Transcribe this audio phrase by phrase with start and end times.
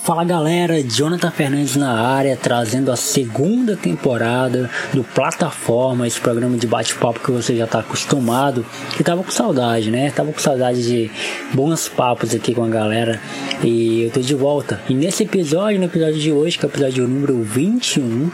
[0.00, 6.66] Fala galera, Jonathan Fernandes na área, trazendo a segunda temporada do Plataforma, esse programa de
[6.66, 8.66] bate-papo que você já está acostumado,
[8.96, 10.10] que tava com saudade, né?
[10.10, 11.08] Tava com saudade de
[11.54, 13.20] bons papos aqui com a galera
[13.62, 14.80] e eu tô de volta.
[14.88, 18.28] E nesse episódio, no episódio de hoje, que é o episódio número 21,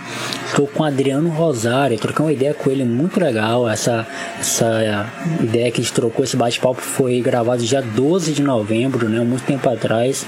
[0.47, 3.69] estou com Adriano Rosário, troquei uma ideia com ele muito legal.
[3.69, 4.07] Essa,
[4.41, 9.21] essa ideia que a gente trocou, esse bate-papo foi gravado dia 12 de novembro, né?
[9.21, 10.25] Muito tempo atrás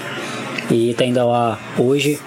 [0.71, 2.19] e tá indo lá hoje.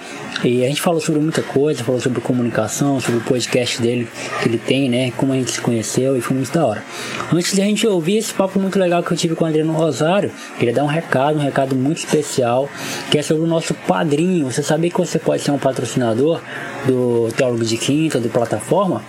[0.43, 4.07] E a gente falou sobre muita coisa, falou sobre comunicação, sobre o podcast dele
[4.41, 5.11] que ele tem, né?
[5.17, 6.83] Como a gente se conheceu e foi muito da hora.
[7.33, 9.73] Antes de a gente ouvir esse papo muito legal que eu tive com o Adriano
[9.73, 12.69] Rosário, queria dar um recado, um recado muito especial,
[13.09, 14.51] que é sobre o nosso padrinho.
[14.51, 16.41] Você sabia que você pode ser um patrocinador
[16.85, 19.01] do Teólogo de Quinta, do plataforma?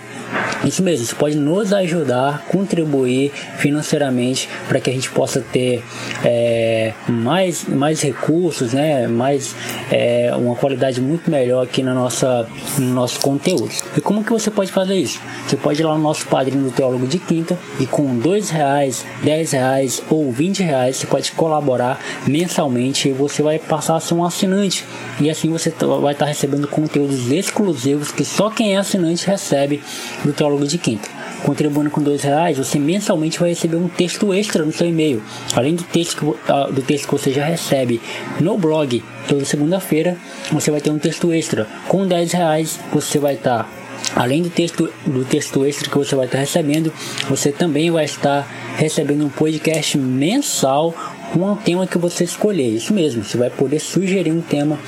[0.65, 5.83] Isso mesmo, você pode nos ajudar, contribuir financeiramente para que a gente possa ter
[6.25, 9.07] é, mais, mais recursos, né?
[9.07, 9.55] mais
[9.91, 12.49] é, uma qualidade muito melhor aqui na nossa,
[12.79, 13.71] no nosso conteúdo.
[13.97, 15.21] E como que você pode fazer isso?
[15.47, 19.05] Você pode ir lá no nosso padrinho do Teólogo de Quinta e com dois reais,
[19.23, 24.15] dez reais ou vinte reais você pode colaborar mensalmente e você vai passar a ser
[24.15, 24.85] um assinante
[25.21, 29.83] e assim você vai estar recebendo conteúdos exclusivos que só quem é assinante recebe
[30.25, 31.16] do Teólogo de Quinta.
[31.47, 35.23] Contribuindo com dois reais, você mensalmente vai receber um texto extra no seu e-mail.
[35.55, 38.01] Além do texto, que, ah, do texto que você já recebe
[38.41, 40.17] no blog toda segunda-feira,
[40.51, 41.69] você vai ter um texto extra.
[41.87, 43.71] Com 10 reais, você vai estar
[44.15, 46.93] Além do texto, do texto extra que você vai estar recebendo,
[47.29, 50.95] você também vai estar recebendo um podcast mensal
[51.33, 52.69] com um tema que você escolher.
[52.69, 54.79] Isso mesmo, você vai poder sugerir um tema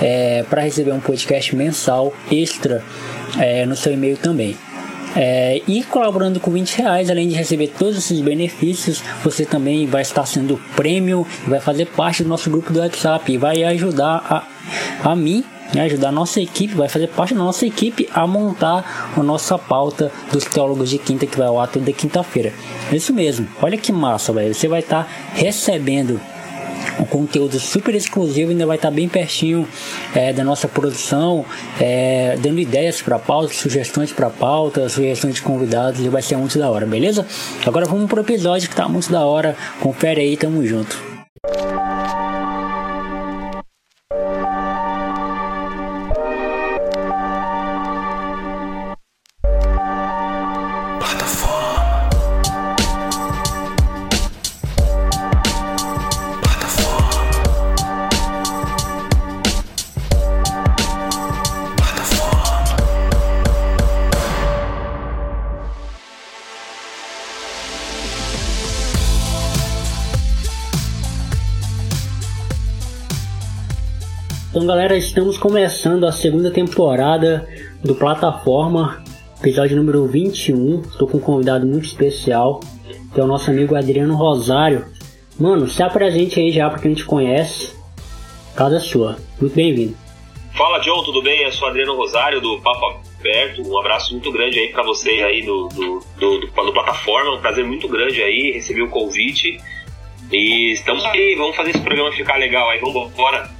[0.00, 2.84] é, para receber um podcast mensal extra
[3.38, 4.56] é, no seu e-mail também.
[5.16, 10.02] É, e colaborando com 20 reais, além de receber todos esses benefícios, você também vai
[10.02, 14.46] estar sendo prêmio, vai fazer parte do nosso grupo do WhatsApp e vai ajudar
[15.04, 18.26] a, a mim né, ajudar a nossa equipe, vai fazer parte da nossa equipe a
[18.26, 22.52] montar a nossa pauta dos teólogos de quinta que vai ao ato toda quinta-feira.
[22.92, 24.32] Isso mesmo, olha que massa.
[24.32, 26.20] Você vai estar recebendo
[26.98, 29.66] um conteúdo super exclusivo ainda vai estar bem pertinho
[30.14, 31.44] é, da nossa produção,
[31.80, 36.58] é, dando ideias para pauta, sugestões para pauta, sugestões de convidados e vai ser muito
[36.58, 37.26] da hora, beleza?
[37.66, 39.56] Agora vamos pro episódio que tá muito da hora.
[39.80, 41.14] Confere aí, tamo junto.
[74.64, 77.46] Então, galera, estamos começando a segunda temporada
[77.84, 79.04] do Plataforma,
[79.38, 80.80] episódio número 21.
[80.80, 82.60] Estou com um convidado muito especial,
[83.12, 84.86] que é o nosso amigo Adriano Rosário.
[85.38, 87.78] Mano, se apresente aí já para quem te conhece.
[88.56, 89.18] Casa sua.
[89.38, 89.94] Muito bem-vindo.
[90.54, 91.42] Fala, John, tudo bem?
[91.42, 93.68] Eu sou Adriano Rosário do Papo Aberto.
[93.68, 97.34] Um abraço muito grande aí para você aí do, do, do, do, do Plataforma.
[97.34, 99.58] Um prazer muito grande aí receber o convite.
[100.32, 103.53] E estamos aí, vamos fazer esse programa ficar legal aí, vamos embora.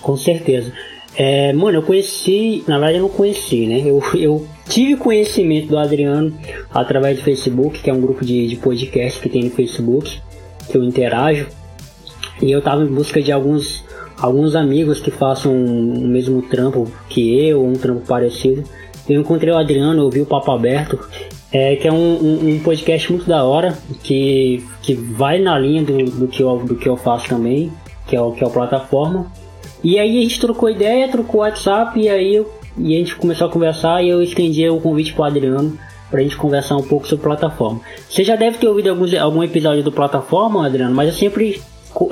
[0.00, 0.72] Com certeza.
[1.16, 3.82] É, mano, eu conheci, na verdade eu não conheci, né?
[3.84, 6.32] Eu, eu tive conhecimento do Adriano
[6.72, 10.20] através do Facebook, que é um grupo de, de podcast que tem no Facebook,
[10.70, 11.46] que eu interajo.
[12.40, 13.84] E eu tava em busca de alguns,
[14.18, 18.64] alguns amigos que façam o mesmo trampo que eu, um trampo parecido.
[19.08, 20.98] Eu encontrei o Adriano, ouvi o Papo Aberto,
[21.52, 25.82] é, que é um, um, um, podcast muito da hora, que, que vai na linha
[25.82, 27.72] do, do, que eu, do que eu faço também,
[28.06, 29.30] que é o, que é o plataforma.
[29.82, 33.46] E aí a gente trocou ideia, trocou WhatsApp e aí eu, e a gente começou
[33.46, 35.78] a conversar e eu estendi o convite para Adriano
[36.10, 37.80] para a gente conversar um pouco sobre plataforma.
[38.08, 41.60] Você já deve ter ouvido alguns, algum episódio do plataforma, Adriano, mas eu sempre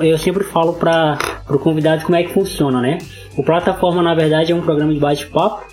[0.01, 1.17] eu sempre falo para
[1.49, 2.97] o convidado como é que funciona, né?
[3.37, 5.65] O plataforma na verdade é um programa de bate-papo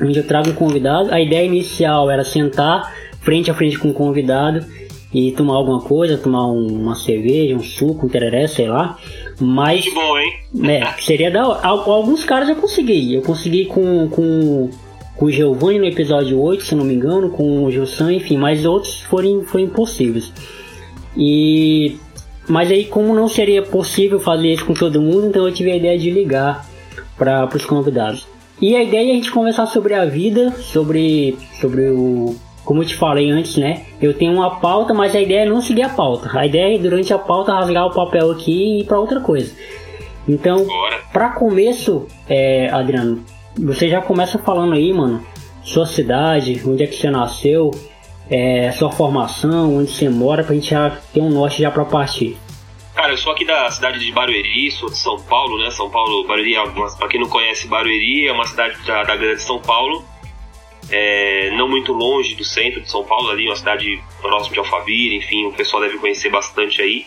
[0.00, 1.12] onde eu trago um convidado.
[1.12, 4.64] A ideia inicial era sentar frente a frente com o convidado
[5.12, 8.98] e tomar alguma coisa, tomar um, uma cerveja, um suco, um tereré, sei lá.
[9.40, 9.84] Mas.
[9.84, 10.32] Que bom, hein?
[10.70, 13.14] É, seria da Alguns caras eu consegui.
[13.14, 14.70] Eu consegui com, com,
[15.16, 18.64] com o Giovanni no episódio 8, se não me engano, com o Gilson, enfim, mas
[18.64, 20.32] outros foram, foram impossíveis.
[21.16, 21.96] E.
[22.48, 25.76] Mas aí, como não seria possível fazer isso com todo mundo, então eu tive a
[25.76, 26.64] ideia de ligar
[27.18, 28.26] para os convidados.
[28.60, 32.36] E a ideia é a gente conversar sobre a vida, sobre, sobre o
[32.66, 33.86] como eu te falei antes, né?
[34.02, 36.36] Eu tenho uma pauta, mas a ideia é não seguir a pauta.
[36.36, 39.56] A ideia é durante a pauta rasgar o papel aqui e ir para outra coisa.
[40.28, 40.66] Então,
[41.12, 43.24] para começo, é, Adriano,
[43.56, 45.24] você já começa falando aí, mano,
[45.62, 47.70] sua cidade, onde é que você nasceu,
[48.28, 52.36] é, sua formação, onde você mora, pra gente já ter um norte já pra partir.
[52.96, 55.70] Cara, eu sou aqui da cidade de Barueri, sou de São Paulo, né?
[55.70, 56.62] São Paulo, Barueri, é
[56.98, 60.02] pra quem não conhece, Barueri é uma cidade da, da grande São Paulo,
[60.90, 65.16] é, não muito longe do centro de São Paulo, ali, uma cidade próxima de Alphaville,
[65.16, 67.06] enfim, o pessoal deve conhecer bastante aí.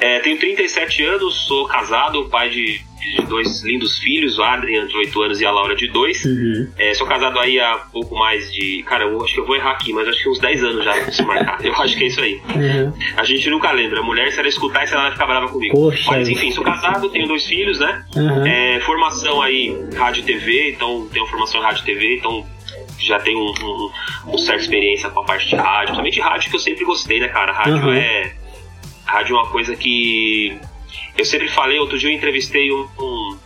[0.00, 4.96] É, tenho 37 anos, sou casado, pai de, de, dois lindos filhos, o Adrian de
[4.96, 6.24] 8 anos e a Laura de 2.
[6.24, 6.72] Uhum.
[6.78, 8.84] É, sou casado aí há pouco mais de.
[8.84, 11.10] Cara, eu acho que eu vou errar aqui, mas acho que uns 10 anos já
[11.10, 11.58] se marcar.
[11.64, 12.40] Eu acho que é isso aí.
[12.54, 12.92] Uhum.
[13.16, 13.98] A gente nunca lembra.
[13.98, 15.74] A mulher, se ela escutar, ela vai ficar brava comigo.
[15.74, 18.04] Poxa, mas enfim, sou casado, tenho dois filhos, né?
[18.14, 18.46] Uhum.
[18.46, 22.46] É, formação aí, rádio e TV, então tenho formação em rádio e TV, então
[22.98, 23.90] já tenho um, um,
[24.34, 25.94] um, certa experiência com a parte de rádio.
[25.94, 27.52] Também de rádio que eu sempre gostei, né, cara?
[27.52, 27.92] Rádio uhum.
[27.92, 28.32] é
[29.04, 30.58] Rádio é uma coisa que
[31.16, 31.78] eu sempre falei.
[31.78, 33.38] Outro dia eu entrevistei um, um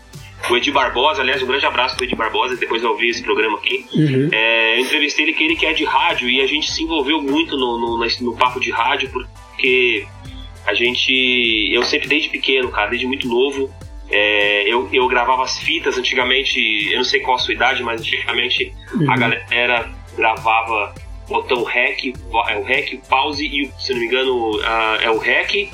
[0.51, 3.59] o Edi Barbosa, aliás, um grande abraço pro Edi Barbosa, depois eu ouvi esse programa
[3.59, 3.87] aqui.
[3.95, 4.29] Uhum.
[4.33, 7.23] É, eu entrevistei ele que ele que é de rádio e a gente se envolveu
[7.23, 10.05] muito no, no, no, papo de rádio porque
[10.67, 11.71] a gente.
[11.73, 13.73] Eu sempre, desde pequeno, cara, desde muito novo,
[14.13, 16.61] é, eu, eu gravava as fitas antigamente,
[16.91, 19.11] eu não sei qual a sua idade, mas antigamente uhum.
[19.11, 20.95] a galera gravava
[21.29, 22.15] botão REC,
[22.49, 24.61] é o REC, pause e, se não me engano,
[25.01, 25.71] é o REC,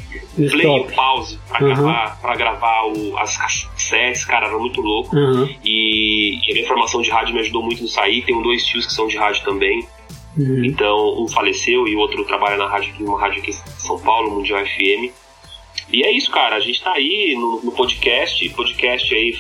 [0.50, 1.74] play e pause pra uhum.
[1.74, 5.16] gravar, pra gravar o, as cassetes, cara, era muito louco.
[5.16, 5.48] Uhum.
[5.64, 8.22] E, e, a minha formação de rádio me ajudou muito nisso aí.
[8.22, 9.86] Tenho dois tios que são de rádio também.
[10.36, 10.64] Uhum.
[10.64, 14.30] Então, um faleceu e o outro trabalha na rádio, numa rádio aqui em São Paulo,
[14.30, 15.12] Mundial FM.
[15.92, 16.56] E é isso, cara.
[16.56, 18.48] A gente tá aí no, no podcast.
[18.50, 19.36] Podcast aí,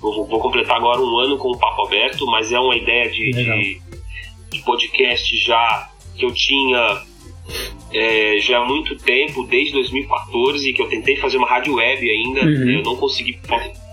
[0.00, 3.30] vou, vou, completar agora um ano com o Papo Aberto, mas é uma ideia de,
[3.30, 3.82] de
[4.52, 7.02] de podcast já que eu tinha
[7.92, 12.40] é, já há muito tempo, desde 2014, que eu tentei fazer uma rádio web ainda,
[12.42, 12.70] uhum.
[12.70, 13.38] eu não consegui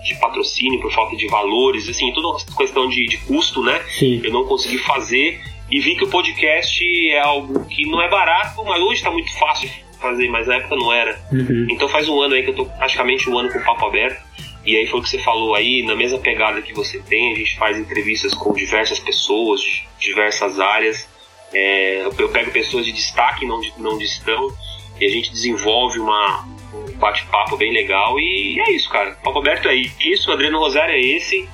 [0.04, 3.82] de patrocínio, por falta de valores, assim, toda uma questão de, de custo, né?
[3.90, 4.22] Sim.
[4.24, 8.64] Eu não consegui fazer e vi que o podcast é algo que não é barato,
[8.64, 11.20] mas hoje está muito fácil fazer, mas na época não era.
[11.32, 11.68] Uhum.
[11.70, 14.22] Então faz um ano aí que eu tô praticamente um ano com o papo aberto.
[14.66, 17.36] E aí foi o que você falou aí, na mesma pegada que você tem, a
[17.36, 21.08] gente faz entrevistas com diversas pessoas, de diversas áreas.
[21.54, 24.54] É, eu pego pessoas de destaque, não de, não de estão,
[25.00, 28.20] e a gente desenvolve uma, um bate-papo bem legal.
[28.20, 29.12] E é isso, cara.
[29.24, 31.48] Papo aberto é isso, Adriano Rosário é esse.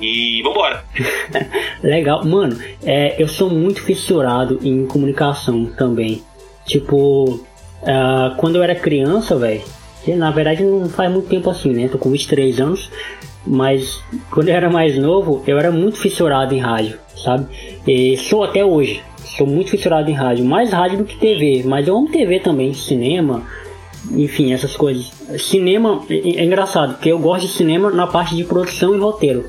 [0.00, 0.84] E vambora!
[1.82, 6.22] legal, mano, é, eu sou muito fissurado em comunicação também.
[6.66, 7.46] Tipo,
[7.82, 9.62] uh, quando eu era criança, velho
[10.08, 11.88] na verdade não faz muito tempo assim, né?
[11.88, 12.90] Tô com 23 anos,
[13.46, 17.46] mas quando eu era mais novo, eu era muito fissurado em rádio, sabe?
[17.86, 19.02] E sou até hoje,
[19.36, 22.72] sou muito fissurado em rádio, mais rádio do que TV, mas eu amo TV também,
[22.72, 23.42] cinema,
[24.10, 25.10] enfim, essas coisas.
[25.38, 29.46] Cinema é, é engraçado, porque eu gosto de cinema na parte de produção e roteiro.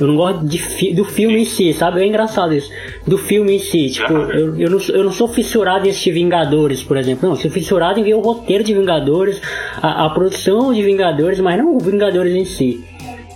[0.00, 2.00] Eu não gosto de, do filme em si, sabe?
[2.00, 2.70] É engraçado isso.
[3.06, 3.90] Do filme em si.
[3.90, 7.28] Tipo, eu, eu, não, eu não sou fissurado em assistir Vingadores, por exemplo.
[7.28, 9.40] Não, sou fissurado em ver o roteiro de Vingadores,
[9.80, 12.84] a, a produção de Vingadores, mas não o Vingadores em si.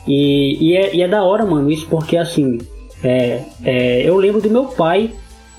[0.07, 2.59] E, e, é, e é da hora, mano, isso porque assim.
[3.05, 5.11] É, é, eu lembro do meu pai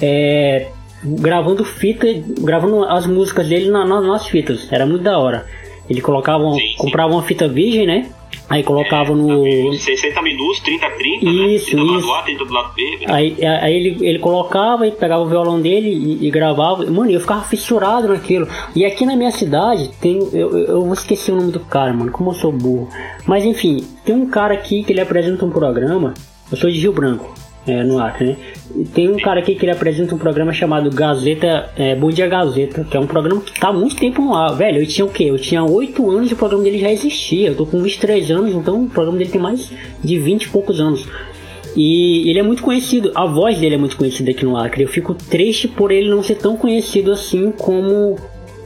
[0.01, 0.67] é,
[1.03, 2.07] gravando fita,
[2.41, 4.67] gravando as músicas dele na, na, nas fitas.
[4.71, 5.45] Era muito da hora.
[5.89, 6.75] Ele colocava, sim, sim.
[6.77, 8.09] comprava uma fita virgem, né?
[8.49, 9.73] Aí colocava é, no.
[9.73, 11.25] 60 minutos, 30, 30.
[11.25, 11.31] Isso, né?
[11.31, 11.75] 30 isso.
[11.75, 12.99] Do lado A, 30 do lado B.
[13.07, 16.85] Aí, aí ele, ele colocava e pegava o violão dele e, e, gravava.
[16.85, 18.47] Mano, eu ficava fissurado naquilo.
[18.73, 20.17] E aqui na minha cidade tem.
[20.31, 22.89] Eu, eu vou esquecer o nome do cara, mano, como eu sou burro.
[23.25, 26.13] Mas enfim, tem um cara aqui que ele apresenta um programa.
[26.49, 27.33] Eu sou de Rio Branco
[27.67, 28.37] é, no ar, né?
[28.93, 32.83] Tem um cara aqui que ele apresenta um programa chamado Gazeta, é, Bom Dia Gazeta,
[32.83, 34.55] que é um programa que tá há muito tempo no.
[34.55, 35.25] Velho, eu tinha o quê?
[35.25, 37.47] Eu tinha 8 anos e o programa dele já existia.
[37.47, 39.71] Eu tô com 23 anos, então o programa dele tem mais
[40.03, 41.07] de 20 e poucos anos.
[41.75, 44.83] E ele é muito conhecido, a voz dele é muito conhecida aqui no Acre.
[44.83, 48.15] Eu fico triste por ele não ser tão conhecido assim como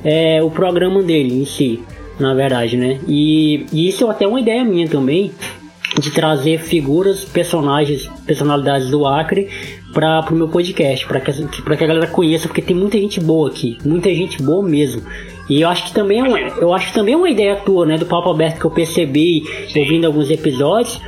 [0.04, 1.82] é, o programa dele em si,
[2.20, 3.00] na verdade, né?
[3.08, 5.32] E, e isso é até uma ideia minha também,
[6.00, 9.50] de trazer figuras, personagens, personalidades do Acre
[9.94, 13.50] para o meu podcast, para que, que a galera conheça, porque tem muita gente boa
[13.50, 15.02] aqui, muita gente boa mesmo.
[15.50, 17.86] E eu acho que também é uma, eu acho que também é uma ideia tua,
[17.86, 19.44] né, do papo aberto que eu percebi
[19.76, 21.02] ouvindo alguns episódios,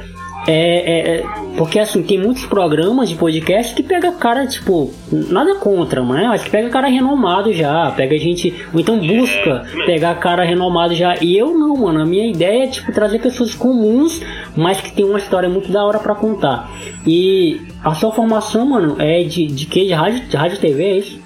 [0.48, 1.24] é, é, é,
[1.58, 6.46] porque assim, tem muitos programas de podcast que pega cara, tipo, nada contra, mas acho
[6.46, 11.16] que pega cara renomado já, pega gente, ou então busca é, pegar cara renomado já.
[11.22, 14.22] E eu não, mano, a minha ideia é tipo trazer pessoas comuns,
[14.56, 16.70] mas que tem uma história muito da hora para contar.
[17.08, 19.86] E a sua formação, mano, é de, de que?
[19.86, 21.20] De rádio, de rádio TV, é isso?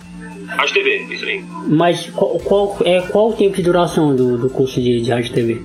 [0.47, 1.43] Rádio TV, isso aí.
[1.67, 5.33] Mas qual, qual, é, qual o tempo de duração do, do curso de, de rádio
[5.33, 5.62] TV?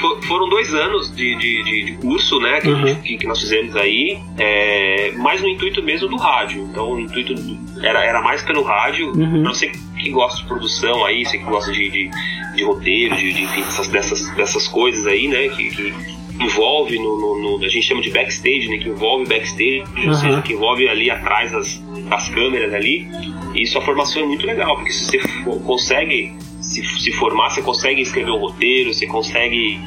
[0.00, 2.86] For, foram dois anos de, de, de, curso, né, que, uhum.
[2.86, 6.62] gente, que, nós fizemos aí, é, mais no intuito mesmo do rádio.
[6.70, 7.34] Então, o intuito
[7.82, 9.42] era, era mais pelo rádio, uhum.
[9.42, 12.10] pra você que gosta de produção aí, você que gosta de, de,
[12.54, 15.94] de roteiro, de, de enfim, dessas, dessas, dessas coisas aí, né, que, que
[16.40, 20.08] envolve no, no, no, a gente chama de backstage, né, que envolve backstage, uhum.
[20.08, 23.08] ou seja, que envolve ali atrás das, das câmeras ali.
[23.54, 26.36] E isso a formação é muito legal, porque se você for, consegue
[26.68, 29.80] se, se formar, você consegue escrever um roteiro, você consegue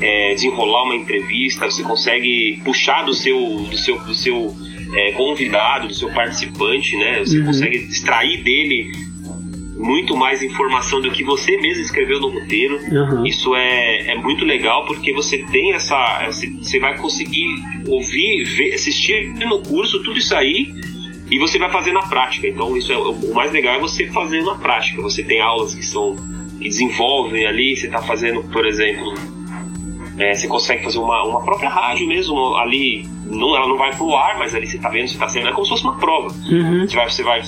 [0.00, 4.56] é, desenrolar uma entrevista, você consegue puxar do seu, do seu, do seu
[4.94, 7.20] é, convidado, do seu participante, né?
[7.20, 7.46] Você uhum.
[7.46, 8.90] consegue extrair dele
[9.76, 12.80] muito mais informação do que você mesmo escreveu no roteiro.
[12.90, 13.24] Uhum.
[13.24, 16.26] Isso é, é muito legal porque você tem essa.
[16.26, 17.46] Você vai conseguir
[17.86, 20.74] ouvir, ver, assistir no curso tudo isso aí
[21.30, 22.46] e você vai fazer na prática.
[22.46, 25.02] Então, isso é o mais legal é você fazer na prática.
[25.02, 26.16] Você tem aulas que são
[26.58, 27.76] que desenvolvem ali.
[27.76, 29.14] Você está fazendo, por exemplo,
[30.18, 33.06] é, você consegue fazer uma, uma própria rádio mesmo ali.
[33.24, 35.52] Não, ela não vai pro ar, mas ali você está vendo, você está sendo é
[35.52, 36.34] como se fosse uma prova.
[36.50, 36.86] Uhum.
[36.86, 37.42] Você vai, você vai,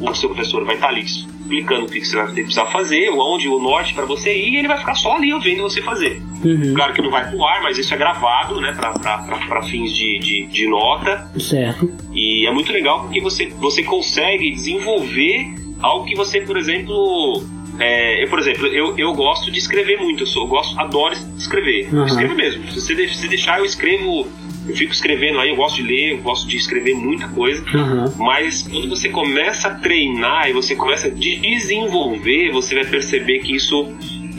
[0.00, 1.04] o seu professor vai estar tá ali
[1.50, 4.68] explicando o que você vai precisar fazer, onde o norte para você ir, e ele
[4.68, 6.22] vai ficar só ali vendo você fazer.
[6.44, 6.74] Uhum.
[6.74, 10.46] Claro que não vai pro ar, mas isso é gravado, né, para fins de, de,
[10.46, 11.30] de, nota.
[11.38, 11.90] Certo.
[12.12, 17.42] E é muito legal porque você, você consegue desenvolver algo que você, por exemplo,
[17.80, 21.16] é, eu, por exemplo, eu, eu gosto de escrever muito, eu, sou, eu gosto, adoro
[21.36, 21.88] escrever.
[21.92, 22.00] Uhum.
[22.00, 22.70] Eu escrevo mesmo.
[22.70, 24.28] Se você, se deixar, eu escrevo
[24.68, 28.12] eu fico escrevendo aí, eu gosto de ler, eu gosto de escrever muita coisa, uhum.
[28.18, 33.56] mas quando você começa a treinar e você começa a desenvolver, você vai perceber que
[33.56, 33.88] isso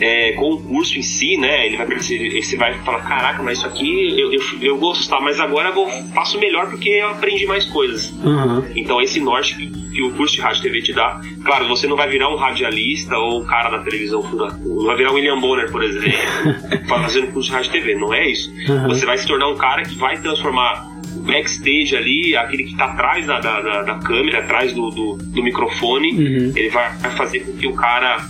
[0.01, 1.67] é, com o curso em si, né?
[1.67, 5.39] Ele vai perceber, você vai falar, caraca, mas isso aqui eu, eu, eu gostar, mas
[5.39, 8.12] agora eu vou, faço melhor porque eu aprendi mais coisas.
[8.24, 8.65] Uhum.
[8.75, 11.96] Então esse norte que, que, o curso de rádio TV te dá, claro, você não
[11.96, 15.72] vai virar um radialista ou um cara da televisão, não vai virar o William Bonner,
[15.72, 16.10] por exemplo,
[16.89, 18.51] fazendo curso de rádio TV, não é isso.
[18.67, 18.88] Uhum.
[18.88, 22.86] Você vai se tornar um cara que vai transformar o backstage ali, aquele que está
[22.86, 26.53] atrás da, da, da, câmera, atrás do, do, do microfone, uhum.
[26.55, 28.25] ele vai fazer com que o cara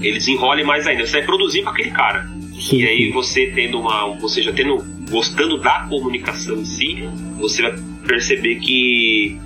[0.00, 1.06] ele desenrola mais ainda.
[1.06, 2.28] Você vai produzir para aquele cara.
[2.60, 2.78] Sim.
[2.78, 4.14] E aí você tendo uma.
[4.16, 4.84] Você já tendo.
[5.10, 7.74] gostando da comunicação em si, você vai
[8.06, 9.38] perceber que,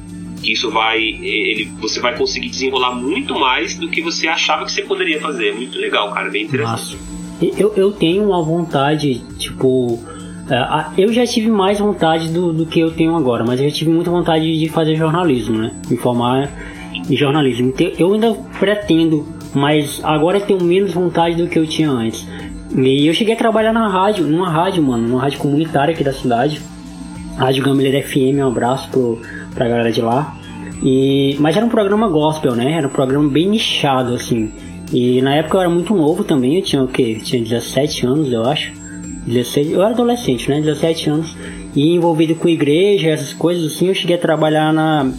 [0.42, 1.00] que isso vai.
[1.00, 5.48] Ele, você vai conseguir desenrolar muito mais do que você achava que você poderia fazer.
[5.48, 6.30] É muito legal, cara.
[6.30, 6.98] Bem interessante.
[7.56, 9.98] Eu, eu tenho uma vontade, tipo.
[10.48, 13.74] É, eu já tive mais vontade do, do que eu tenho agora, mas eu já
[13.74, 15.72] tive muita vontade de fazer jornalismo, né?
[15.88, 16.50] Me formar
[17.08, 17.68] em jornalismo.
[17.68, 22.26] Então, eu ainda pretendo mas agora eu tenho menos vontade do que eu tinha antes.
[22.76, 26.12] E eu cheguei a trabalhar na rádio, numa rádio, mano, numa rádio comunitária aqui da
[26.12, 26.60] cidade.
[27.36, 29.20] Rádio Gameleira FM, um abraço pro,
[29.54, 30.36] pra galera de lá.
[30.82, 32.72] E, mas era um programa gospel, né?
[32.72, 34.52] Era um programa bem nichado, assim.
[34.92, 37.16] E na época eu era muito novo também, eu tinha o quê?
[37.18, 38.72] Eu tinha 17 anos, eu acho.
[39.26, 40.60] 16, eu era adolescente, né?
[40.60, 41.36] 17 anos.
[41.74, 45.12] E envolvido com igreja, essas coisas assim, eu cheguei a trabalhar na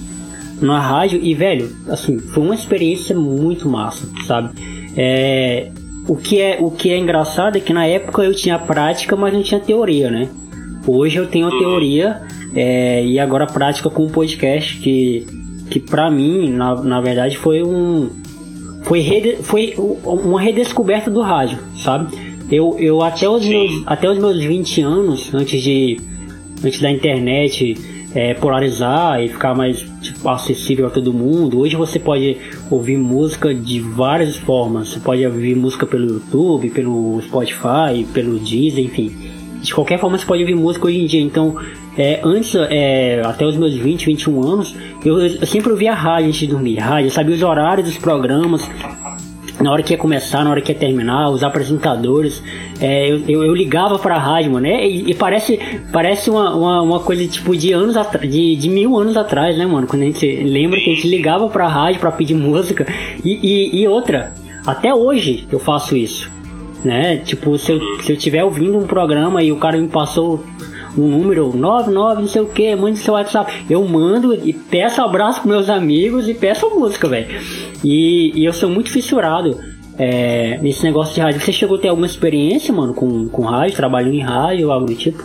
[0.62, 4.52] na rádio e, velho, assim, foi uma experiência muito massa, sabe?
[4.96, 5.72] É,
[6.08, 9.34] o, que é, o que é engraçado é que na época eu tinha prática, mas
[9.34, 10.30] não tinha teoria, né?
[10.86, 12.22] Hoje eu tenho a teoria
[12.56, 15.26] é, e agora a prática com o podcast, que,
[15.70, 18.10] que pra mim, na, na verdade, foi um.
[18.84, 22.16] Foi, rede, foi uma redescoberta do rádio, sabe?
[22.52, 26.00] Eu, eu até, os meus, até os meus 20 anos, antes de.
[26.64, 27.76] Antes da internet
[28.14, 29.86] é, polarizar e ficar mais
[30.26, 31.60] acessível a todo mundo.
[31.60, 32.38] Hoje você pode
[32.70, 34.90] ouvir música de várias formas.
[34.90, 39.12] Você pode ouvir música pelo YouTube, pelo Spotify, pelo Deezer, enfim.
[39.62, 41.22] De qualquer forma você pode ouvir música hoje em dia.
[41.22, 41.56] Então,
[41.98, 46.40] é, antes, é, até os meus 20, 21 anos, eu, eu sempre ouvia rádio antes
[46.40, 46.78] de dormir.
[46.78, 48.68] Rádio, eu sabia os horários dos programas,
[49.62, 52.42] na hora que ia começar, na hora que ia terminar, os apresentadores,
[52.80, 54.88] é, eu, eu, eu, ligava pra rádio, mano, né?
[54.88, 55.60] E, e, parece,
[55.92, 57.96] parece uma, uma, uma, coisa tipo de anos
[58.28, 59.88] de, de mil anos atrás, né, mano?
[59.88, 62.86] Quando a gente lembra que a gente ligava pra rádio pra pedir música.
[63.24, 64.34] E, e, e outra,
[64.66, 66.32] até hoje eu faço isso,
[66.84, 67.18] né?
[67.18, 70.44] Tipo, se eu, se eu tiver ouvindo um programa e o cara me passou
[70.98, 73.66] um número 99, não sei o que, mande seu WhatsApp.
[73.70, 77.28] Eu mando e peço abraço pros meus amigos e peço música, velho.
[77.84, 79.58] E, e, eu sou muito fissurado
[79.98, 81.42] é, nesse negócio de rádio.
[81.42, 84.96] Você chegou a ter alguma experiência, mano, com, com rádio, trabalhando em rádio algo do
[84.96, 85.24] tipo?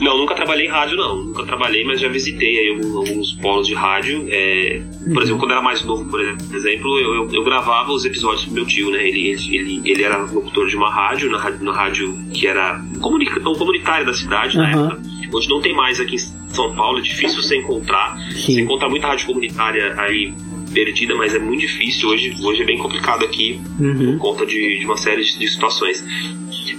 [0.00, 1.24] Não, nunca trabalhei em rádio, não.
[1.24, 4.26] Nunca trabalhei, mas já visitei aí alguns, alguns polos de rádio.
[4.28, 5.22] É, por uhum.
[5.22, 8.54] exemplo, quando eu era mais novo, por exemplo, eu, eu, eu, gravava os episódios pro
[8.54, 9.06] meu tio, né?
[9.06, 14.04] Ele, ele, ele era locutor de uma rádio, na rádio, na rádio que era comunitária
[14.04, 14.62] da cidade uhum.
[14.62, 15.02] na época.
[15.32, 18.18] Hoje não tem mais aqui em São Paulo, é difícil você encontrar.
[18.32, 18.54] Sim.
[18.54, 20.34] Você encontra muita rádio comunitária aí
[20.72, 22.08] perdida, mas é muito difícil.
[22.08, 24.18] Hoje, hoje é bem complicado aqui uhum.
[24.18, 26.04] por conta de, de uma série de, de situações.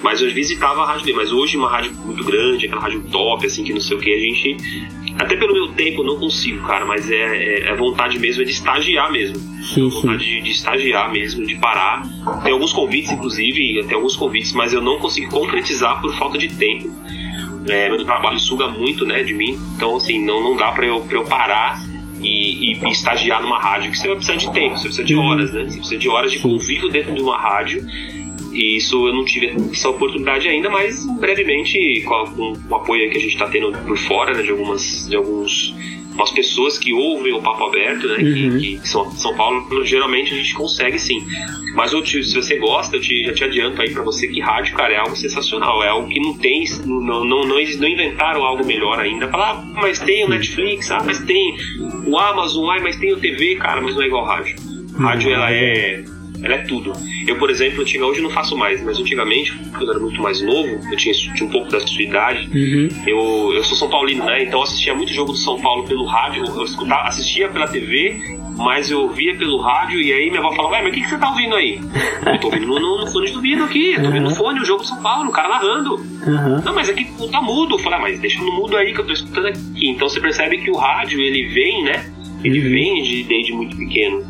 [0.02, 3.46] Mas eu visitava a rádio dele, mas hoje uma rádio muito grande, aquela rádio top,
[3.46, 4.58] assim, que não sei o que, a gente.
[5.20, 8.46] Até pelo meu tempo eu não consigo, cara, mas é, é, é vontade mesmo é
[8.46, 9.38] de estagiar mesmo.
[9.62, 12.04] Sim, é vontade de, de, estagiar mesmo, de parar.
[12.44, 16.50] Tem alguns convites, inclusive, tem alguns convites, mas eu não consigo concretizar por falta de
[16.50, 16.90] tempo.
[17.70, 19.60] É, meu trabalho suga muito, né, de mim.
[19.76, 21.80] Então, assim, não, não dá pra eu, pra eu parar
[22.20, 25.16] e, e, e, estagiar numa rádio, que você vai precisar de tempo, você precisa de
[25.16, 25.26] uhum.
[25.26, 25.64] horas, né?
[25.66, 27.86] Você precisa de horas de convívio dentro de uma rádio
[28.52, 33.18] e isso eu não tive essa oportunidade ainda, mas brevemente, com, com o apoio que
[33.18, 35.74] a gente está tendo por fora, né, de algumas de alguns
[36.14, 38.60] umas pessoas que ouvem o papo aberto, né, uhum.
[38.60, 41.26] que, que, são São Paulo, geralmente a gente consegue sim.
[41.74, 44.42] Mas eu te, se você gosta, eu te, já te adianto aí para você que
[44.42, 48.44] rádio, cara, é algo sensacional, é algo que não tem, não, não, não, não inventaram
[48.44, 49.30] algo melhor ainda.
[49.30, 51.56] Falar, ah, mas tem o Netflix, ah, mas tem
[52.06, 54.56] o Amazon, ah, mas tem o TV, cara, mas não é igual rádio.
[54.98, 55.36] Rádio, uhum.
[55.36, 56.04] ela é
[56.44, 56.94] ela é tudo.
[57.28, 60.42] Eu, por exemplo, tinha, hoje não faço mais, mas antigamente, quando eu era muito mais
[60.42, 62.90] novo, eu tinha, tinha um pouco da sua idade, uhum.
[63.08, 64.44] eu, eu sou São Paulino, né?
[64.44, 68.40] Então eu assistia muito jogo do São Paulo pelo rádio, eu escutava, assistia pela TV,
[68.58, 71.10] mas eu ouvia pelo rádio e aí minha avó falava, ué, mas o que, que
[71.10, 71.80] você tá ouvindo aí?
[72.26, 74.60] Eu tô ouvindo no, no, no fone de ouvido aqui, eu tô ouvindo no fone
[74.60, 75.96] o jogo do São Paulo, o cara narrando.
[75.96, 76.62] Uhum.
[76.64, 77.76] Não, mas aqui é tá mudo.
[77.76, 79.90] Eu falei, ah, mas deixa no mudo aí que eu tô escutando aqui.
[79.90, 82.06] Então você percebe que o rádio, ele vem, né?
[82.44, 82.70] Ele uhum.
[82.70, 84.24] vem de, desde muito pequeno.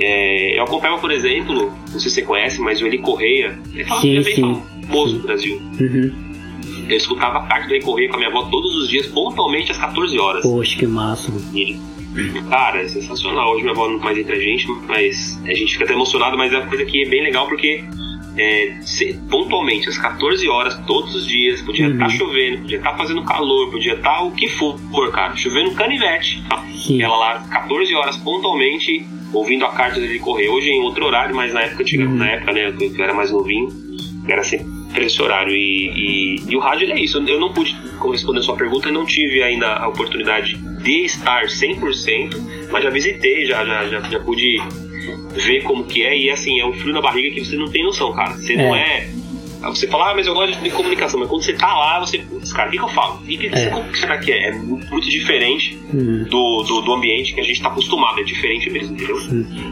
[0.00, 3.84] É, eu acompanhava, por exemplo, não sei se você conhece, mas o Eli Correia, ele
[3.84, 4.62] fala sim, é bem sim.
[4.86, 5.60] famoso no Brasil.
[5.80, 6.28] Uhum.
[6.88, 9.72] Eu escutava a parte do Eli Correia com a minha avó todos os dias, pontualmente
[9.72, 10.42] às 14 horas.
[10.42, 11.32] Poxa, que massa.
[11.54, 11.78] E
[12.48, 13.52] cara, é sensacional.
[13.52, 16.52] Hoje minha avó não mais entre a gente, mas a gente fica até emocionado, mas
[16.52, 17.84] é uma coisa que é bem legal porque
[18.36, 18.76] é,
[19.30, 22.10] pontualmente às 14 horas, todos os dias, podia estar uhum.
[22.10, 24.78] tá chovendo, podia estar tá fazendo calor, podia estar tá o que for,
[25.10, 26.42] cara, chovendo canivete.
[26.48, 26.64] Tá?
[26.98, 30.48] Ela lá, 14 horas pontualmente, ouvindo a carta dele correr.
[30.48, 32.16] Hoje em outro horário, mas na época, uhum.
[32.16, 33.68] na época né, eu era mais novinho,
[34.26, 34.68] era sempre
[35.04, 35.54] esse horário.
[35.54, 37.18] E, e, e, o rádio é isso.
[37.26, 42.68] Eu não pude corresponder a sua pergunta, não tive ainda a oportunidade de estar 100%,
[42.70, 44.62] mas já visitei, já, já, já, já pude
[45.34, 46.16] ver como que é.
[46.16, 48.34] E assim, é um frio na barriga que você não tem noção, cara.
[48.34, 48.56] Você é.
[48.56, 49.08] não é
[49.60, 52.18] você fala, ah, mas eu gosto de comunicação, mas quando você tá lá, você.
[52.54, 53.20] Cara, o que, que eu falo?
[53.26, 53.66] E que, é.
[53.70, 54.48] como que será que é?
[54.48, 56.24] É muito, diferente hum.
[56.28, 59.16] do, do, do, ambiente que a gente tá acostumado, é diferente mesmo, entendeu?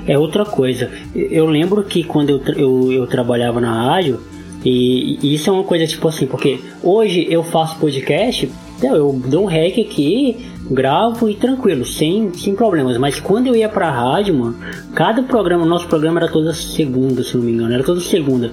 [0.07, 0.91] É outra coisa.
[1.15, 4.21] Eu lembro que quando eu, eu, eu trabalhava na rádio,
[4.65, 8.51] e, e, isso é uma coisa tipo assim, porque hoje eu faço podcast,
[8.83, 10.37] eu dou um rec aqui,
[10.71, 12.99] gravo e tranquilo, sem, sem problemas.
[12.99, 14.57] Mas quando eu ia pra rádio, mano,
[14.95, 18.53] cada programa, nosso programa era toda segunda, se não me engano, era toda segunda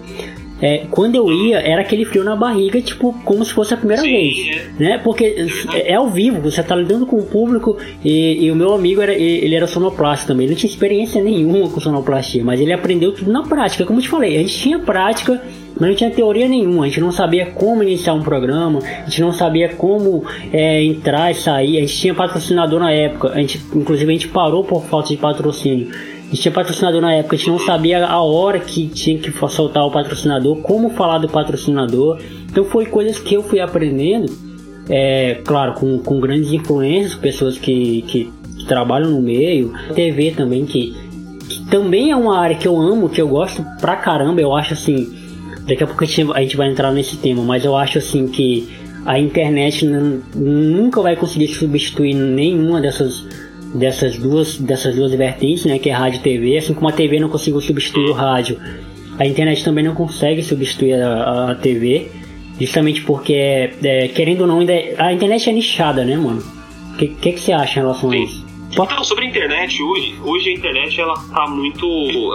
[0.64, 4.02] é, quando eu ia, era aquele frio na barriga, tipo, como se fosse a primeira
[4.02, 4.58] Sim, vez.
[4.80, 4.82] É.
[4.82, 4.98] Né?
[5.04, 5.26] Porque
[5.74, 9.02] é, é ao vivo, você tá lidando com o público e, e o meu amigo,
[9.02, 10.46] era, ele era sonoplasta também.
[10.46, 13.86] Ele não tinha experiência nenhuma com sonoplastia, mas ele aprendeu tudo na prática.
[13.86, 15.42] Como eu te falei, a gente tinha prática
[15.76, 19.22] mas não tinha teoria nenhuma, a gente não sabia como iniciar um programa, a gente
[19.22, 23.60] não sabia como é, entrar e sair, a gente tinha patrocinador na época, a gente,
[23.74, 25.90] inclusive a gente parou por falta de patrocínio
[26.34, 29.86] gente tinha patrocinador na época, a gente não sabia a hora que tinha que soltar
[29.86, 32.20] o patrocinador, como falar do patrocinador.
[32.50, 34.32] Então foi coisas que eu fui aprendendo,
[34.90, 38.34] é, claro, com, com grandes influências, pessoas que, que,
[38.68, 40.96] trabalham no meio, TV também, que,
[41.50, 44.74] que, também é uma área que eu amo, que eu gosto pra caramba, eu acho
[44.74, 45.22] assim.
[45.68, 48.28] Daqui a pouco a gente, a gente vai entrar nesse tema, mas eu acho assim
[48.28, 48.70] que
[49.06, 49.86] a internet
[50.34, 53.26] nunca vai conseguir substituir nenhuma dessas
[53.74, 57.20] dessas duas, dessas duas vertentes, né, que é rádio e TV, assim como a TV
[57.20, 58.60] não conseguiu substituir o rádio,
[59.18, 62.10] a internet também não consegue substituir a, a TV,
[62.60, 63.34] justamente porque,
[63.84, 66.44] é, querendo ou não, ainda é, a internet é nichada, né, mano?
[66.94, 68.18] O que, que, que, você acha em relação Sim.
[68.18, 68.43] a isso?
[68.74, 71.86] Então, sobre a internet, hoje, hoje a internet ela tá muito.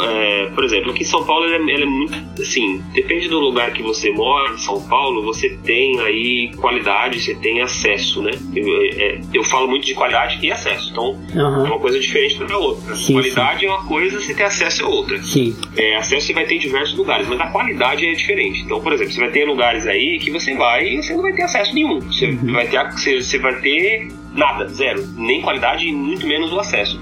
[0.03, 2.15] É, por exemplo, aqui em São Paulo ela é, ela é, muito.
[2.41, 7.35] Assim, depende do lugar que você mora, em São Paulo, você tem aí qualidade, você
[7.35, 8.31] tem acesso, né?
[8.55, 11.67] Eu, é, eu falo muito de qualidade e acesso, então uhum.
[11.67, 12.95] é uma coisa diferente da outra.
[12.95, 13.67] Sim, qualidade sim.
[13.67, 15.21] é uma coisa, você ter acesso é outra.
[15.23, 15.57] Sim.
[15.77, 18.61] É, acesso você vai ter em diversos lugares, mas a qualidade é diferente.
[18.61, 21.33] Então, por exemplo, você vai ter lugares aí que você vai e você não vai
[21.33, 22.01] ter acesso nenhum.
[22.01, 22.53] Você uhum.
[22.53, 22.79] vai ter.
[22.93, 25.05] Você, você vai ter Nada, zero.
[25.17, 27.01] Nem qualidade e muito menos o acesso.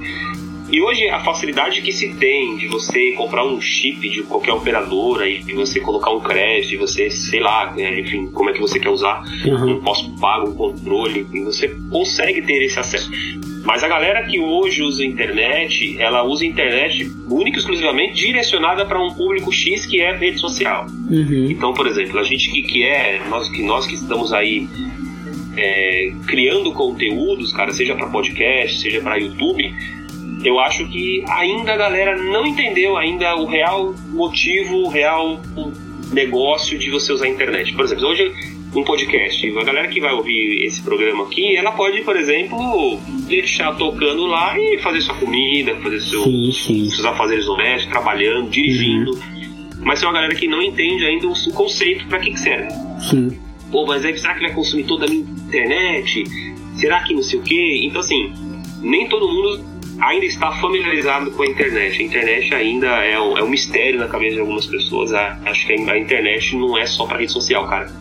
[0.73, 5.29] E hoje a facilidade que se tem de você comprar um chip de qualquer operadora
[5.29, 8.61] e de você colocar um crédito, e você, sei lá, né, enfim, como é que
[8.61, 9.77] você quer usar uhum.
[9.77, 13.09] um pós-pago, um controle, e você consegue ter esse acesso.
[13.65, 19.01] Mas a galera que hoje usa internet, ela usa internet única e exclusivamente direcionada para
[19.01, 20.87] um público X que é rede social.
[21.11, 21.49] Uhum.
[21.51, 24.69] Então, por exemplo, a gente que, que é, nós que, nós que estamos aí
[25.57, 29.75] é, criando conteúdos, cara, seja para podcast, seja para YouTube,
[30.45, 35.41] eu acho que ainda a galera não entendeu ainda o real motivo, o real
[36.13, 37.73] negócio de você usar a internet.
[37.75, 38.33] Por exemplo, hoje
[38.75, 43.75] um podcast, a galera que vai ouvir esse programa aqui, ela pode, por exemplo, deixar
[43.75, 46.91] tocando lá e fazer sua comida, fazer seu, sim, sim.
[46.91, 49.13] seus afazeres domésticos, trabalhando, dirigindo.
[49.13, 49.37] Uhum.
[49.81, 52.69] Mas tem uma galera que não entende ainda o conceito para que, que serve.
[53.01, 53.46] Sim.
[53.77, 56.25] Pô, mas aí será que vai consumir toda a minha internet?
[56.77, 57.83] Será que não sei o quê?
[57.85, 58.33] Então, assim,
[58.81, 59.63] nem todo mundo
[60.01, 62.01] ainda está familiarizado com a internet.
[62.01, 65.13] A internet ainda é um, é um mistério na cabeça de algumas pessoas.
[65.13, 67.93] Acho que a internet não é só para rede social, cara.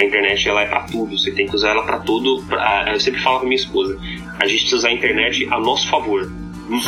[0.00, 1.16] A internet ela é para tudo.
[1.16, 2.42] Você tem que usar ela para tudo.
[2.48, 3.96] Pra, eu sempre falo com minha esposa:
[4.36, 6.28] a gente precisa usar a internet a nosso favor.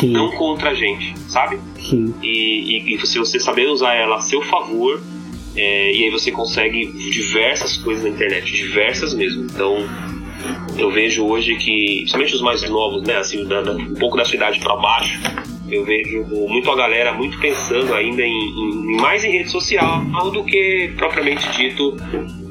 [0.01, 0.11] Sim.
[0.11, 1.59] Não contra a gente, sabe?
[1.79, 2.13] Sim.
[2.21, 5.01] E, e, e se você saber usar ela a seu favor,
[5.55, 9.43] é, e aí você consegue diversas coisas na internet, diversas mesmo.
[9.43, 9.87] Então,
[10.77, 14.25] eu vejo hoje que, principalmente os mais novos, né, assim, da, da, um pouco da
[14.25, 15.19] cidade para baixo,
[15.69, 20.43] eu vejo muito a galera muito pensando ainda em, em, mais em rede social do
[20.43, 21.95] que propriamente dito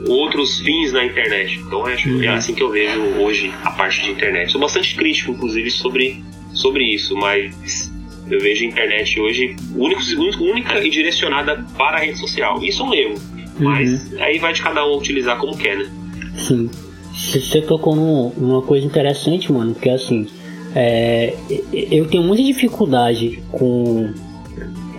[0.08, 1.60] outros fins na internet.
[1.60, 4.50] Então é, é assim que eu vejo hoje a parte de internet.
[4.50, 7.91] Sou bastante crítico, inclusive, sobre, sobre isso, mas
[8.35, 10.01] eu vejo a internet hoje único,
[10.42, 12.62] única e direcionada para a rede social.
[12.62, 13.51] Isso é um erro, uhum.
[13.61, 15.90] mas aí vai de cada um utilizar como quer, né?
[16.35, 16.71] Sim.
[17.12, 20.27] Você tocou numa coisa interessante, mano, porque assim,
[20.75, 21.35] é,
[21.73, 24.12] eu tenho muita dificuldade com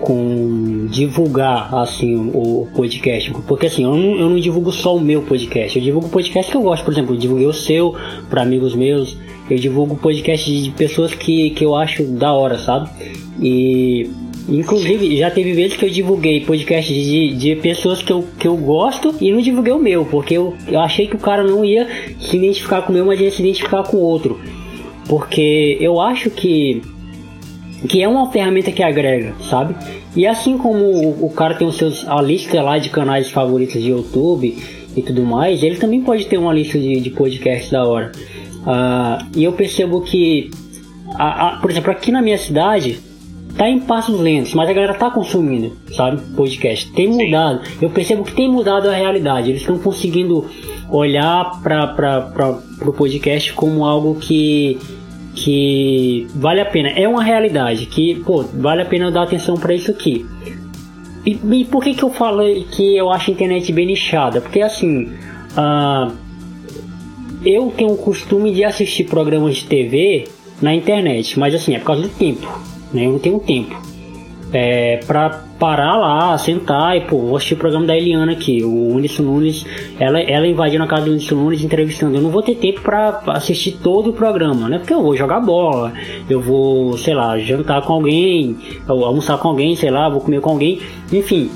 [0.04, 5.22] com divulgar assim o podcast, porque assim, eu não, eu não divulgo só o meu
[5.22, 7.96] podcast, eu divulgo podcast que eu gosto, por exemplo, eu divulguei o seu
[8.30, 9.18] para amigos meus,
[9.50, 12.90] eu divulgo podcast de pessoas que, que eu acho da hora, sabe?
[13.42, 14.10] E
[14.48, 18.58] Inclusive, já teve vezes que eu divulguei podcast de, de pessoas que eu, que eu
[18.58, 21.88] gosto e não divulguei o meu, porque eu, eu achei que o cara não ia
[22.20, 24.40] se identificar com o meu, mas ia se identificar com o outro.
[25.08, 26.82] Porque eu acho que,
[27.88, 29.76] que é uma ferramenta que agrega, sabe?
[30.16, 33.82] E assim como o, o cara tem os seus, a lista lá de canais favoritos
[33.82, 34.58] de YouTube
[34.96, 38.12] e tudo mais, ele também pode ter uma lista de, de podcasts da hora.
[38.62, 40.50] Uh, e eu percebo que,
[41.16, 43.00] a, a, por exemplo, aqui na minha cidade
[43.58, 46.22] tá em passos lentos, mas a galera tá consumindo, sabe?
[46.36, 46.92] Podcast.
[46.94, 47.62] Tem mudado.
[47.82, 49.50] Eu percebo que tem mudado a realidade.
[49.50, 50.46] Eles estão conseguindo
[50.90, 54.80] olhar para o podcast como algo que
[55.36, 56.90] que vale a pena.
[56.90, 60.26] É uma realidade que, pô, vale a pena dar atenção para isso aqui.
[61.26, 64.42] E, e, por que que eu falo que eu acho a internet bem nichada?
[64.42, 65.06] Porque assim,
[65.58, 66.12] uh,
[67.46, 70.28] eu tenho o costume de assistir programas de TV
[70.62, 73.06] na internet, mas assim, é por causa do tempo né?
[73.06, 73.76] Eu não tenho tempo.
[74.54, 78.90] É, pra parar lá, sentar e, pô, vou assistir o programa da Eliana aqui, o
[78.90, 79.66] Unisson Nunes,
[80.00, 82.18] ela, ela invadindo a casa do Unisson Nunes entrevistando.
[82.18, 84.78] Eu não vou ter tempo para assistir todo o programa, né?
[84.78, 85.92] Porque eu vou jogar bola,
[86.30, 90.52] eu vou, sei lá, jantar com alguém, almoçar com alguém, sei lá, vou comer com
[90.52, 90.80] alguém,
[91.12, 91.50] enfim.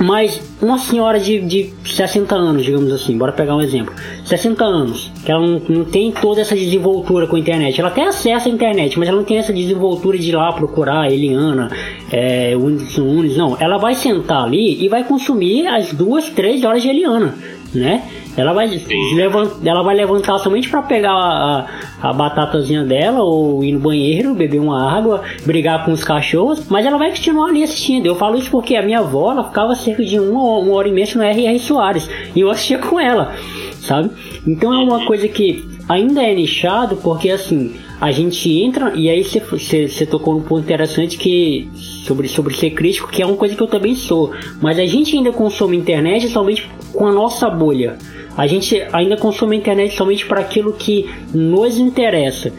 [0.00, 3.94] Mas uma senhora de, de 60 anos, digamos assim, bora pegar um exemplo.
[4.24, 7.80] 60 anos, que ela não, não tem toda essa desenvoltura com a internet.
[7.80, 11.10] Ela até acessa a internet, mas ela não tem essa desenvoltura de ir lá procurar
[11.10, 11.70] Eliana,
[12.12, 13.56] é, Unis, Unis, não.
[13.58, 17.34] Ela vai sentar ali e vai consumir as duas, três horas de Eliana,
[17.74, 18.02] né?
[18.36, 18.68] Ela vai,
[19.14, 21.66] levantar, ela vai levantar somente para pegar a,
[22.02, 26.84] a, batatazinha dela ou ir no banheiro, beber uma água, brigar com os cachorros, mas
[26.84, 28.06] ela vai continuar ali assistindo.
[28.06, 30.92] Eu falo isso porque a minha avó ela ficava cerca de uma, uma hora e
[30.92, 31.58] meia no R.R.
[31.58, 33.34] Soares e eu assistia com ela,
[33.80, 34.10] sabe?
[34.46, 39.24] Então é uma coisa que ainda é nichado porque assim a gente entra e aí
[39.24, 43.62] você tocou num ponto interessante que sobre, sobre ser crítico, que é uma coisa que
[43.62, 47.96] eu também sou, mas a gente ainda consome internet somente com a nossa bolha.
[48.36, 52.52] A gente ainda consome internet somente para aquilo que nos interessa.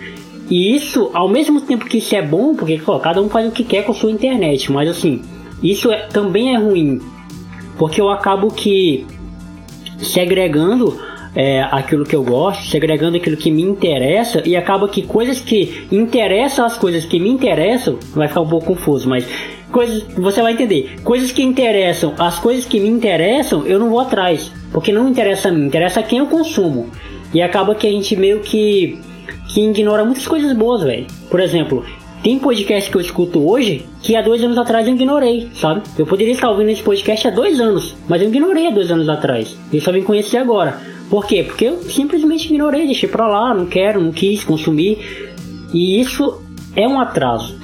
[0.50, 3.52] E isso, ao mesmo tempo que isso é bom, porque pô, cada um faz o
[3.52, 5.21] que quer com a sua internet, mas assim,
[5.62, 7.00] isso é, também é ruim,
[7.78, 9.06] porque eu acabo que
[10.00, 10.97] segregando
[11.38, 15.88] é, aquilo que eu gosto, segregando aquilo que me interessa, e acaba que coisas que
[15.91, 19.23] interessam as coisas que me interessam, vai ficar um pouco confuso, mas
[19.71, 24.00] coisas, você vai entender, coisas que interessam, as coisas que me interessam, eu não vou
[24.00, 24.52] atrás.
[24.71, 26.89] Porque não interessa a mim, interessa quem eu consumo.
[27.32, 29.00] E acaba que a gente meio que,
[29.54, 31.06] que ignora muitas coisas boas, velho.
[31.30, 31.86] Por exemplo,
[32.23, 35.84] tem podcast que eu escuto hoje que há dois anos atrás eu ignorei, sabe?
[35.97, 39.08] Eu poderia estar ouvindo esse podcast há dois anos, mas eu ignorei há dois anos
[39.08, 39.56] atrás.
[39.71, 40.96] Eu só vim conhecer agora.
[41.10, 41.43] Por quê?
[41.43, 44.98] Porque eu simplesmente ignorei, deixei pra lá, não quero, não quis consumir.
[45.74, 46.41] E isso
[46.76, 47.58] é um atraso.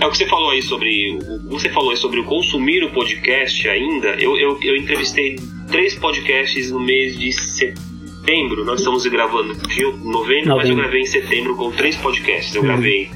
[0.00, 1.18] É o que você falou aí sobre.
[1.46, 4.08] Você falou aí sobre o consumir o podcast ainda.
[4.20, 5.36] Eu, eu, eu entrevistei
[5.70, 8.64] três podcasts no mês de setembro.
[8.64, 12.54] Nós estamos gravando de novembro, mas eu gravei em setembro com três podcasts.
[12.54, 12.68] Eu uhum.
[12.68, 13.08] gravei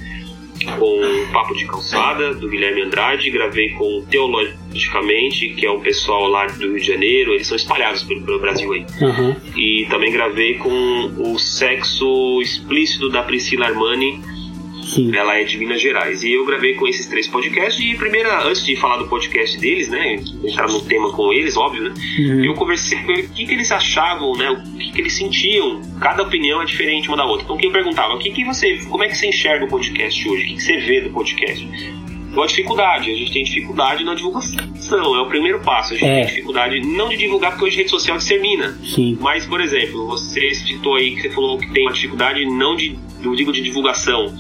[0.67, 6.47] com Papo de Calçada, do Guilherme Andrade, gravei com Teologicamente, que é um pessoal lá
[6.47, 8.87] do Rio de Janeiro, eles são espalhados pelo, pelo Brasil aí.
[9.01, 9.37] Uhum.
[9.57, 10.71] E também gravei com
[11.19, 14.21] o Sexo Explícito da Priscila Armani,
[14.95, 15.15] Sim.
[15.15, 16.23] ela é de Minas Gerais.
[16.23, 17.83] E eu gravei com esses três podcasts.
[17.85, 20.15] E primeira, antes de falar do podcast deles, né?
[20.45, 21.95] Entrar no tema com eles, óbvio, né?
[22.19, 22.45] Uhum.
[22.45, 24.51] Eu conversei com eles o que, que eles achavam, né?
[24.51, 25.81] O que, que eles sentiam.
[26.01, 27.45] Cada opinião é diferente uma da outra.
[27.45, 28.77] Então quem perguntava, o que, que você.
[28.89, 30.45] Como é que você enxerga o podcast hoje?
[30.45, 31.69] O que, que você vê do podcast?
[32.31, 35.95] Então, a dificuldade, a gente tem dificuldade na divulgação, é o primeiro passo.
[35.95, 36.17] A gente É.
[36.21, 38.79] tem dificuldade não de divulgar porque hoje a rede social dissemina.
[38.85, 39.17] Sim.
[39.19, 42.97] Mas, por exemplo, você citou aí que você falou que tem uma dificuldade não de,
[43.23, 44.33] não digo de divulgação,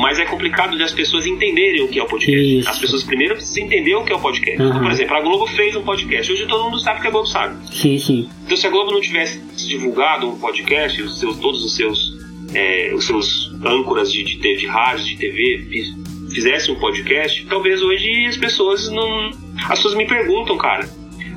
[0.00, 2.58] mas é complicado de as pessoas entenderem o que é o podcast.
[2.58, 2.68] Isso.
[2.68, 4.54] As pessoas primeiro precisam entender o que é o podcast.
[4.62, 4.82] Então, Uhum.
[4.82, 7.56] por exemplo, a Globo fez um podcast, hoje todo mundo sabe que a Globo sabe.
[7.72, 8.28] Sim, sim.
[8.44, 12.12] Então, se a Globo não tivesse divulgado um podcast, os seus, todos os seus,
[12.54, 17.44] é, os seus âncoras de, de, te- de rádio, de TV, fiz- fizesse um podcast,
[17.46, 19.30] talvez hoje as pessoas não.
[19.64, 20.88] As pessoas me perguntam, cara.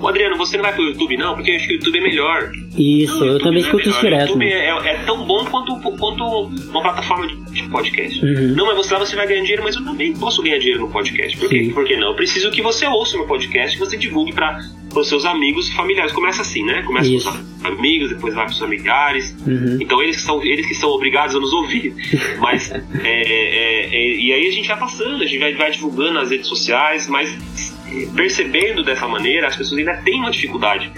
[0.03, 1.33] Ô Adriano, você não vai pro YouTube não?
[1.33, 2.51] Porque eu acho que o YouTube é melhor.
[2.77, 4.25] Isso, Não, o eu também é escuto isso melhor.
[4.25, 4.37] direto.
[4.37, 6.23] O YouTube é, é tão bom quanto, quanto
[6.69, 8.25] uma plataforma de, podcast.
[8.25, 8.53] Uhum.
[8.53, 10.89] Não, mas você lá você vai ganhar dinheiro, mas eu também posso ganhar dinheiro no
[10.89, 11.37] podcast.
[11.37, 11.71] Por quê?
[11.73, 12.09] Por que não?
[12.09, 14.59] Eu preciso que você ouça o meu podcast, que você divulgue para
[14.93, 16.11] os seus amigos e familiares.
[16.11, 16.83] Começa assim, né?
[16.83, 17.31] Começa Isso.
[17.31, 19.33] com os amigos, depois vai para os familiares.
[19.47, 19.77] Uhum.
[19.79, 21.95] Então eles que são eles que são obrigados a nos ouvir.
[22.39, 26.15] Mas é, é, é, e aí a gente vai passando, a gente vai, vai divulgando
[26.15, 27.72] nas redes sociais, mas é,
[28.15, 30.91] percebendo dessa maneira, as pessoas ainda têm uma dificuldade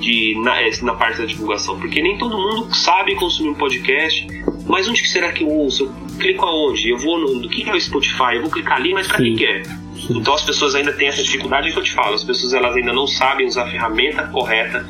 [0.00, 4.26] de na, é, na parte da divulgação, porque nem todo mundo sabe consumir um podcast.
[4.66, 5.84] Mas onde que será que eu ouço?
[5.84, 6.88] Eu clico aonde?
[6.90, 8.34] Eu vou no do que é o Spotify?
[8.34, 9.62] Eu vou clicar ali, mas para que é?
[10.08, 12.14] Então as pessoas ainda têm essa dificuldade é que eu te falo.
[12.14, 14.86] As pessoas elas ainda não sabem usar a ferramenta correta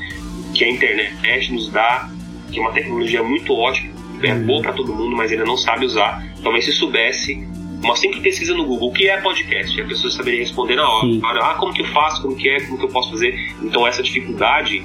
[0.55, 2.11] que a internet nos dá,
[2.53, 3.91] que é uma tecnologia muito ótima,
[4.23, 4.47] é Uhum.
[4.47, 6.23] boa para todo mundo, mas ainda não sabe usar.
[6.43, 7.47] Talvez se soubesse,
[7.83, 9.77] uma simples pesquisa no Google, o que é podcast?
[9.77, 11.07] E a pessoa saberia responder na hora.
[11.07, 11.21] Sim.
[11.25, 12.23] Ah, como que eu faço?
[12.23, 12.61] Como que é?
[12.61, 13.35] Como que eu posso fazer?
[13.63, 14.83] Então essa dificuldade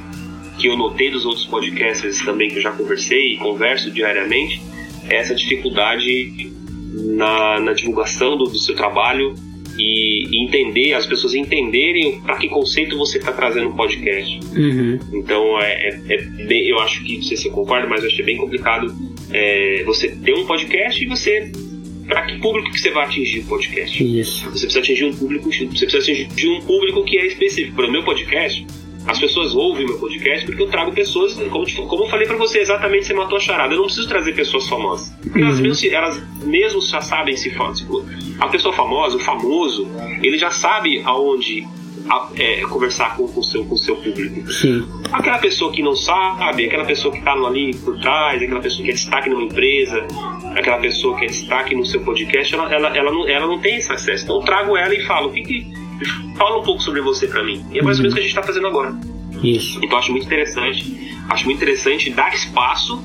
[0.58, 4.62] que eu notei dos outros podcasters também que eu já conversei e converso diariamente,
[5.10, 6.52] é essa dificuldade
[6.94, 9.36] na, na divulgação do, do seu trabalho
[9.78, 14.40] e, e entender, as pessoas entenderem para que conceito você está trazendo um podcast.
[14.56, 14.98] Uhum.
[15.12, 18.08] Então, é, é- é bem- eu acho que, não sei se você concorda, mas eu
[18.08, 18.96] acho que é bem complicado
[19.34, 21.52] é, você ter um podcast e você.
[22.08, 24.04] Para que público que você vai atingir o podcast?
[24.20, 24.44] Isso.
[24.52, 27.76] Você precisa atingir um público, você precisa atingir um público que é específico.
[27.76, 28.66] Para o meu podcast,
[29.08, 32.38] as pessoas ouvem meu podcast porque eu trago pessoas, como, te- como eu falei para
[32.38, 33.74] você, exatamente você matou a charada.
[33.74, 35.10] Eu não preciso trazer pessoas famosas.
[35.22, 35.64] Porque elas, Uhum.
[35.64, 37.86] mesmo, elas mesmo já sabem se fa- se-
[38.40, 39.88] A pessoa famosa, o famoso,
[40.22, 41.66] ele já sabe aonde
[42.10, 44.52] a- é, conversar com o seu, com seu público.
[44.52, 44.88] Sim.
[45.12, 48.92] Aquela pessoa que não sabe, aquela pessoa que está ali por trás, aquela pessoa que
[48.92, 50.06] é destaque numa empresa,
[50.56, 53.78] aquela pessoa que é destaque no seu podcast, ela, ela, ela, não, ela não tem
[53.78, 54.24] esse acesso.
[54.26, 55.68] Então eu trago ela e falo, o que
[56.38, 57.66] fala um pouco sobre você para mim.
[57.72, 58.94] E é mais ou menos o que a gente está fazendo agora.
[59.44, 59.78] Isso.
[59.80, 63.02] Então eu acho muito interessante, acho muito interessante dar espaço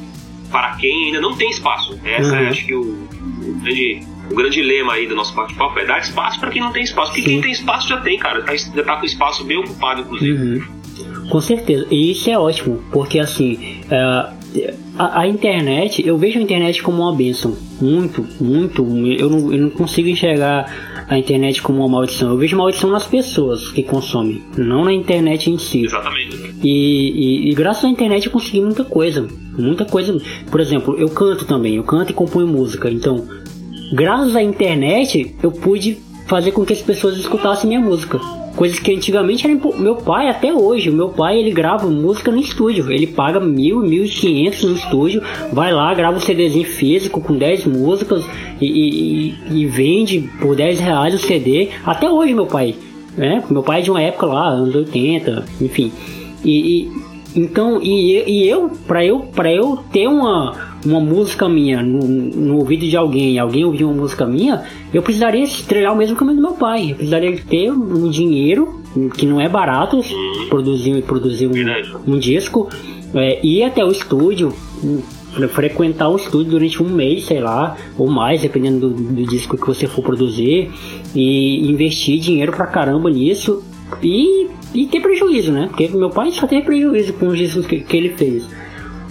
[0.50, 1.98] para quem ainda não tem espaço.
[2.04, 2.48] Essa é, Uhum.
[2.48, 6.38] acho que o, o grande, o grande lema aí do nosso bate-papo é dar espaço
[6.40, 7.12] para quem não tem espaço.
[7.12, 7.30] Porque Sim.
[7.30, 10.32] quem tem espaço já tem, cara, tá, já tá com espaço bem ocupado, inclusive.
[10.58, 11.28] Uhum.
[11.28, 11.86] Com certeza.
[11.90, 13.96] E isso é ótimo, porque assim, é,
[14.98, 17.56] a, a internet, eu vejo a internet como uma bênção.
[17.80, 18.82] Muito, muito.
[19.18, 22.30] Eu não, eu não consigo enxergar a internet como uma maldição.
[22.30, 25.84] Eu vejo maldição nas pessoas que consomem, não na internet em si.
[25.84, 26.36] Exatamente.
[26.62, 26.68] E,
[27.46, 29.26] e- e graças à internet eu consegui muita coisa.
[29.56, 30.20] Muita coisa.
[30.50, 31.76] Por exemplo, eu canto também.
[31.76, 32.90] Eu canto e componho música.
[32.90, 33.26] Então,
[33.92, 38.18] graças à internet, eu pude fazer com que as pessoas escutassem minha música.
[38.56, 42.38] Coisas que antigamente era impo- meu pai até hoje, meu pai ele grava música no
[42.38, 45.22] estúdio, ele paga mil, mil e quinhentos no estúdio,
[45.52, 48.24] vai lá grava um CDzinho físico com 10 músicas
[48.60, 51.68] e, e- e- e vende por 10 reais o CD.
[51.86, 52.74] Até hoje meu pai,
[53.16, 53.42] né?
[53.48, 55.90] Meu pai é de uma época lá, anos 80, enfim.
[56.44, 56.90] E, e-
[57.36, 62.56] então e, e eu para eu para eu ter uma uma música minha no, no
[62.58, 64.62] ouvido de alguém, alguém ouvir uma música minha,
[64.92, 66.90] eu precisaria estrelar o mesmo caminho do meu pai.
[66.92, 68.80] Eu precisaria ter um dinheiro
[69.16, 70.00] que não é barato
[70.48, 71.52] produzir produzir um,
[72.06, 72.68] um disco,
[73.14, 75.00] é, ir até o estúdio, um,
[75.32, 79.56] fre- frequentar o estúdio durante um mês, sei lá, ou mais, dependendo do, do disco
[79.56, 80.70] que você for produzir,
[81.14, 83.62] e investir dinheiro pra caramba nisso
[84.02, 85.66] e, e ter prejuízo, né?
[85.68, 88.48] Porque meu pai só teve prejuízo com os discos que, que ele fez.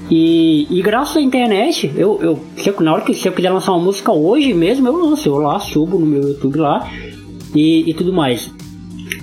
[0.09, 3.51] E, e graças à internet, eu, eu, se eu- na hora que se eu quiser
[3.51, 6.89] lançar uma música hoje mesmo, eu lanço, eu lá subo no meu YouTube lá
[7.55, 8.51] e, e tudo mais.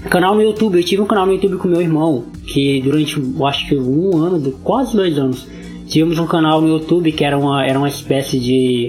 [0.08, 3.46] Canal no YouTube, eu tive um canal no YouTube com meu irmão, que durante, eu
[3.46, 5.48] acho que um ano, quase dois anos,
[5.88, 8.86] tivemos um canal no YouTube que era uma, era uma espécie de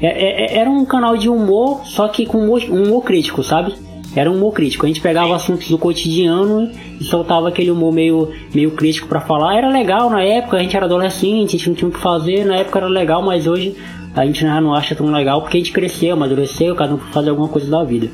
[0.00, 3.74] é, é, era um canal de humor, só que com humor, humor crítico, sabe?
[4.16, 4.86] Era um humor crítico.
[4.86, 9.56] A gente pegava assuntos do cotidiano e soltava aquele humor meio, meio crítico para falar.
[9.56, 12.44] Era legal na época, a gente era adolescente, a gente não tinha o que fazer.
[12.46, 13.76] Na época era legal, mas hoje
[14.14, 17.28] a gente já não acha tão legal porque a gente cresceu, amadureceu, cada um fazer
[17.28, 18.10] alguma coisa da vida.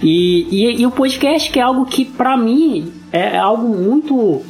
[0.00, 4.42] E, e, e o podcast que é algo que para mim é algo muito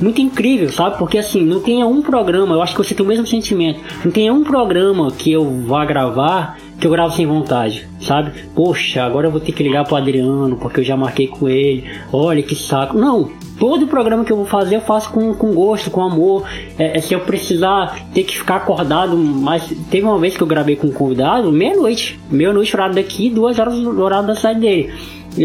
[0.00, 0.98] muito incrível, sabe?
[0.98, 3.80] Porque assim, não tenha um programa, eu acho que você tem o mesmo sentimento.
[4.04, 8.32] Não tenha um programa que eu vá gravar que eu gravo sem vontade, sabe?
[8.56, 11.88] Poxa, agora eu vou ter que ligar pro Adriano porque eu já marquei com ele.
[12.12, 12.98] Olha que saco.
[12.98, 16.44] Não, todo programa que eu vou fazer eu faço com, com gosto, com amor.
[16.76, 20.46] É, é, se eu precisar ter que ficar acordado, mas teve uma vez que eu
[20.46, 24.92] gravei com um convidado, meia-noite, meia-noite horário daqui, duas horas do horário da saída dele.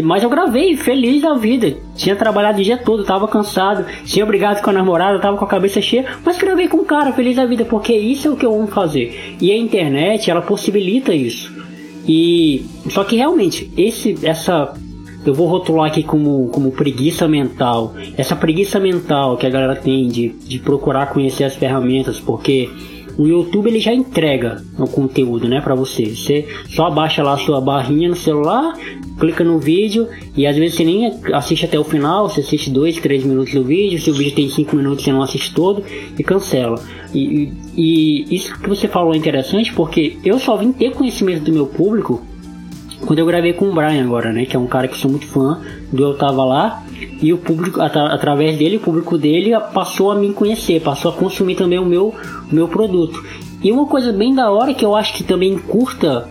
[0.02, 1.74] Mas eu gravei, feliz da vida.
[1.96, 5.48] Tinha trabalhado o dia todo, tava cansado, tinha brigado com a namorada, tava com a
[5.48, 8.44] cabeça cheia, mas gravei com o cara, feliz da vida, porque isso é o que
[8.44, 9.36] eu amo fazer.
[9.40, 11.27] E a internet, ela possibilita isso.
[12.06, 14.74] E só que realmente, esse essa
[15.26, 17.94] eu vou rotular aqui como, como preguiça mental.
[18.16, 22.70] Essa preguiça mental que a galera tem de, de procurar conhecer as ferramentas, porque
[23.18, 26.14] o YouTube ele já entrega o conteúdo, né, para você.
[26.14, 28.78] Você só abaixa lá a sua barrinha no celular,
[29.18, 33.00] clica no vídeo e às vezes você nem assiste até o final, você assiste 2,
[33.00, 35.82] 3 minutos do vídeo, se o vídeo tem 5 minutos você não assiste todo
[36.16, 36.80] e cancela.
[37.12, 41.42] E, e, e isso que você falou é interessante porque eu só vim ter conhecimento
[41.42, 42.22] do meu público
[43.06, 44.44] quando eu gravei com o Brian agora, né?
[44.44, 45.60] Que é um cara que sou muito fã
[45.92, 46.82] do Eu Tava Lá.
[47.20, 51.54] E o público, através dele, o público dele passou a me conhecer, passou a consumir
[51.54, 52.14] também o meu,
[52.50, 53.22] o meu produto.
[53.62, 56.28] E uma coisa bem da hora que eu acho que também curta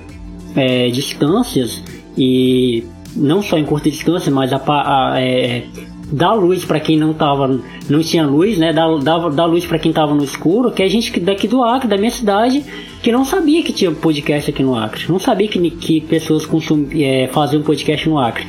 [0.56, 1.84] é, distâncias
[2.18, 2.84] e
[3.16, 5.66] não só em curta distância, mas a, a é,
[6.12, 8.72] dar luz para quem não tava, não tinha luz, né?
[8.72, 11.64] Dar, dar, dar luz para quem tava no escuro, que é a gente daqui do
[11.64, 12.64] Acre, da minha cidade,
[13.02, 16.88] que não sabia que tinha podcast aqui no Acre, não sabia que, que pessoas consum,
[16.94, 18.48] é, faziam podcast no Acre.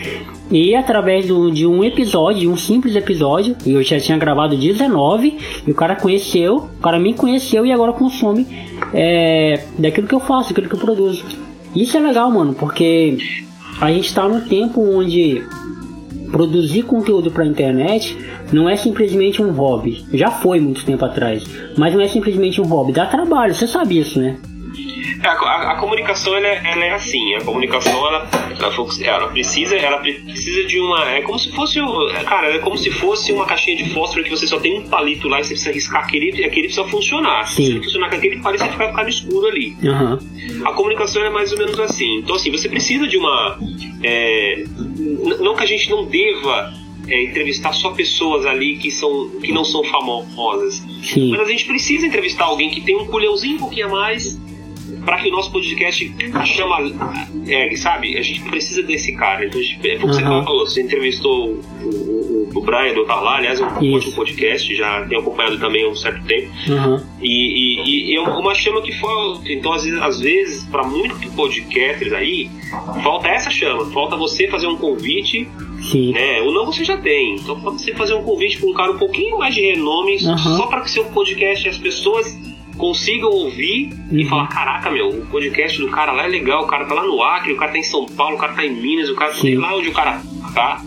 [0.50, 5.36] E através do, de um episódio, de um simples episódio, eu já tinha gravado 19,
[5.66, 8.46] e o cara conheceu, o cara me conheceu e agora consome
[8.94, 11.24] é, daquilo que eu faço, daquilo que eu produzo.
[11.76, 13.18] Isso é legal, mano, porque
[13.78, 15.42] a gente tá num tempo onde
[16.30, 18.16] produzir conteúdo para a internet
[18.52, 20.04] não é simplesmente um hobby.
[20.12, 21.44] Já foi muito tempo atrás,
[21.76, 22.92] mas não é simplesmente um hobby.
[22.92, 24.36] Dá trabalho, você sabe isso, né?
[25.22, 28.28] A, a, a, comunicação ela é, ela é, assim, a comunicação ela,
[28.58, 28.72] ela,
[29.04, 31.80] ela, precisa, ela precisa de uma, é como se fosse,
[32.24, 35.28] cara, é como se fosse uma caixinha de fósforo que você só tem um palito
[35.28, 37.48] lá e você precisa riscar aquele, aquele precisa funcionar.
[37.48, 37.66] Sim.
[37.66, 39.76] Se funcionar com aquele palito você vai ficar no escuro ali.
[39.82, 40.66] Uhum.
[40.66, 42.18] A comunicação é mais ou menos assim.
[42.18, 43.58] Então assim, você precisa de uma,
[44.02, 44.64] é,
[45.40, 46.72] não que a gente não deva
[47.08, 50.82] é, entrevistar só pessoas ali que, são, que não são famosas.
[51.02, 51.30] Sim.
[51.30, 54.38] Mas a gente precisa entrevistar alguém que tem um culhãozinho um pouquinho a mais
[55.08, 56.76] para que o nosso podcast chama,
[57.48, 58.18] é, sabe?
[58.18, 59.46] A gente precisa desse cara.
[59.46, 60.12] Então, é como uhum.
[60.12, 64.12] você falou, você entrevistou o, o, o Brian do Otar lá, aliás, é um ótimo
[64.12, 66.50] podcast, já tenho acompanhado também há um certo tempo.
[66.68, 67.02] Uhum.
[67.22, 69.50] E, e, e, é uma chama que falta.
[69.50, 72.50] Então, às vezes, às vezes para muitos podcasters aí,
[73.02, 75.48] falta essa chama, falta você fazer um convite
[75.80, 76.12] Sim.
[76.12, 76.42] Né?
[76.42, 77.36] Ou não você já tem.
[77.36, 80.36] Então pode você fazer um convite para um cara um pouquinho mais de renome, uhum.
[80.36, 82.36] só para que seu podcast as pessoas
[82.78, 84.18] consigam ouvir uhum.
[84.18, 87.04] e falar: caraca, meu, o podcast do cara lá é legal, o cara tá lá
[87.04, 89.32] no Acre, o cara tá em São Paulo, o cara tá em Minas, o cara
[89.32, 90.22] tá lá onde o cara
[90.54, 90.82] tá.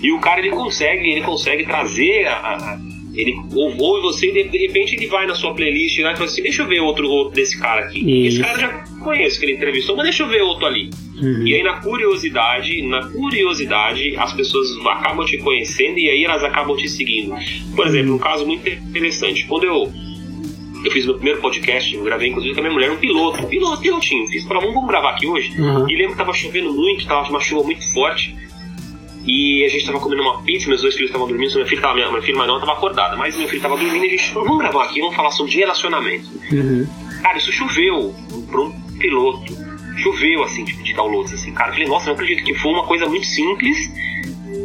[0.00, 2.78] E o cara ele consegue, ele consegue trazer a, a
[3.14, 6.42] ele ouve você e de repente ele vai na sua playlist lá e fala assim:
[6.42, 8.00] deixa eu ver outro, outro desse cara aqui.
[8.26, 8.40] Isso.
[8.40, 8.68] Esse cara já
[9.02, 10.90] conheço que ele entrevistou, mas deixa eu ver outro ali.
[11.16, 11.46] Uhum.
[11.46, 16.76] E aí na curiosidade, na curiosidade, as pessoas acabam te conhecendo e aí elas acabam
[16.76, 17.34] te seguindo.
[17.76, 19.92] Por exemplo, um caso muito interessante, quando eu
[20.84, 23.48] eu fiz meu primeiro podcast, eu gravei inclusive com a minha mulher, um piloto, um
[23.48, 24.26] piloto, pilotinho.
[24.28, 25.58] Fiz, falei, vamos gravar aqui hoje.
[25.58, 25.88] Uhum.
[25.88, 28.36] E lembro que tava chovendo muito, tava uma chuva muito forte.
[29.26, 31.94] E a gente tava comendo uma pizza, meus dois filhos estavam dormindo, minha filha tava,
[31.94, 34.48] minha filha mais não tava acordada, mas meu filho tava dormindo e a gente falou,
[34.48, 36.28] vamos gravar aqui, vamos falar sobre relacionamento.
[36.52, 36.86] Uhum.
[37.22, 38.14] Cara, isso choveu
[38.50, 39.56] para um piloto.
[39.96, 41.70] Choveu, assim, tipo, de downloads, assim, cara.
[41.70, 43.90] Eu falei, nossa, não acredito que foi uma coisa muito simples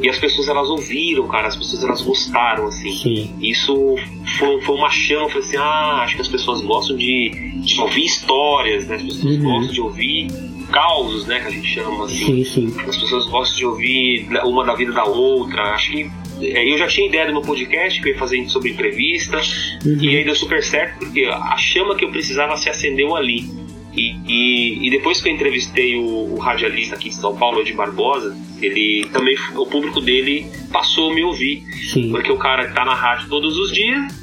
[0.01, 2.91] e as pessoas elas ouviram, cara, as pessoas elas gostaram, assim.
[2.91, 3.35] Sim.
[3.41, 3.95] Isso
[4.37, 7.29] foi, foi uma chama, foi assim, ah, acho que as pessoas gostam de,
[7.63, 8.95] de ouvir histórias, né?
[8.95, 9.43] As pessoas uhum.
[9.43, 10.27] gostam de ouvir
[10.71, 12.43] causos, né, que a gente chama assim.
[12.43, 12.81] Sim, sim.
[12.87, 15.73] As pessoas gostam de ouvir uma da vida da outra.
[15.73, 18.71] Acho que é, eu já tinha ideia do meu podcast que eu ia fazer sobre
[18.71, 19.41] entrevista
[19.85, 19.97] uhum.
[19.99, 23.45] e aí deu super certo porque a chama que eu precisava se acendeu ali.
[23.93, 27.73] E, e, e, depois que eu entrevistei o, o, radialista aqui de São Paulo, de
[27.73, 31.63] Barbosa, ele também, o público dele passou a me ouvir.
[31.91, 32.11] Sim.
[32.11, 34.19] Porque o cara tá na rádio todos os dias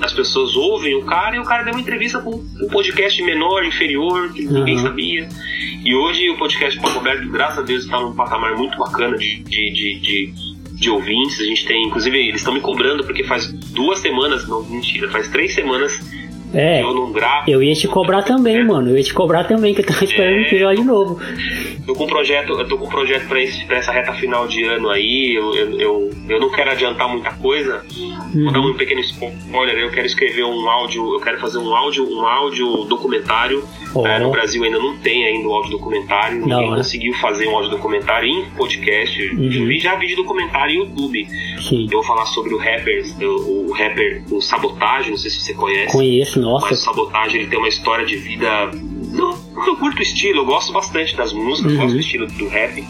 [0.00, 3.64] as pessoas ouvem o cara e o cara deu uma entrevista com um podcast menor,
[3.64, 5.28] inferior, que ninguém sabia.
[5.84, 9.42] E hoje o podcast Papo Aberto, graças a Deus, está num patamar muito bacana de,
[9.44, 10.34] de, de, de,
[10.72, 11.40] de ouvintes.
[11.40, 15.28] A gente tem, inclusive, eles estão me cobrando porque faz duas semanas, não, mentira, faz
[15.28, 15.92] três semanas
[16.54, 17.50] é, eu não gravo.
[17.50, 18.90] Eu ia te cobrar também, mano.
[18.90, 20.38] Eu ia te cobrar também, que eu tava esperando é.
[20.38, 21.20] um episódio de novo.
[21.86, 24.48] Tô com um projeto, eu tô com um projeto pra, esse, pra essa reta final
[24.48, 25.34] de ano aí.
[25.34, 27.84] Eu, eu, eu, eu não quero adiantar muita coisa.
[27.94, 28.44] Uhum.
[28.44, 29.76] Vou dar um pequeno spoiler.
[29.76, 33.64] Eu quero escrever um áudio, eu quero fazer um áudio, um áudio documentário.
[33.94, 34.06] Oh.
[34.06, 36.38] É, no Brasil ainda não tem ainda o áudio documentário.
[36.38, 39.22] Ninguém não, conseguiu fazer um áudio documentário em podcast.
[39.22, 39.44] Uhum.
[39.44, 41.28] Eu vi já vídeo documentário em YouTube.
[41.60, 41.84] Sim.
[41.84, 45.54] Eu vou falar sobre o rapper, o, o rapper, o Sabotagem, não sei se você
[45.54, 45.92] conhece.
[45.92, 46.66] Conheço, nossa.
[46.66, 48.70] Mas o Sabotagem ele tem uma história de vida.
[49.14, 51.78] Não, eu curto o estilo, eu gosto bastante das músicas, uhum.
[51.78, 52.84] gosto do estilo do rap.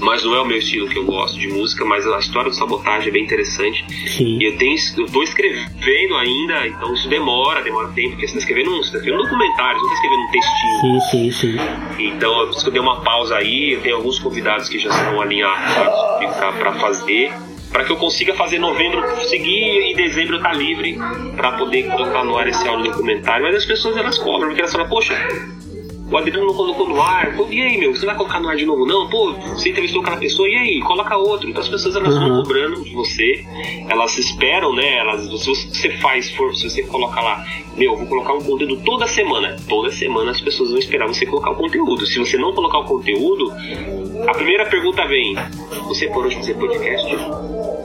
[0.00, 2.56] Mas não é o meu estilo que eu gosto de música, mas a história do
[2.56, 3.84] sabotagem é bem interessante.
[4.06, 4.38] Sim.
[4.38, 8.38] E eu tenho, eu tô escrevendo ainda, então isso demora, demora tempo, porque você tá
[8.38, 10.80] escrevendo um, você tá escrevendo um documentário, você tá escrevendo um textinho.
[10.80, 11.56] Sim, sim, sim.
[11.98, 14.88] Então, eu preciso que eu dei uma pausa aí, eu tenho alguns convidados que já
[14.88, 15.74] estão alinhados
[16.36, 17.32] para fazer
[17.70, 20.98] para que eu consiga fazer novembro seguir e dezembro estar tá livre
[21.36, 23.44] para poder colocar no ar esse áudio documentário.
[23.44, 25.14] Mas as pessoas elas cobram, porque elas falam, poxa,
[26.10, 28.56] o Adriano não colocou no ar, pô, e aí, meu, você vai colocar no ar
[28.56, 28.86] de novo?
[28.86, 31.48] Não, pô, você entrevistou aquela pessoa, e aí, coloca outro.
[31.50, 32.28] Então as pessoas elas uhum.
[32.28, 33.44] vão cobrando de você,
[33.88, 34.98] elas esperam, né?
[34.98, 37.44] Elas, se você faz, for, se você coloca lá,
[37.76, 39.56] meu, vou colocar um conteúdo toda semana.
[39.68, 42.06] Toda semana as pessoas vão esperar você colocar o conteúdo.
[42.06, 43.52] Se você não colocar o conteúdo,
[44.26, 45.36] a primeira pergunta vem:
[45.88, 47.16] Você parou de fazer podcast?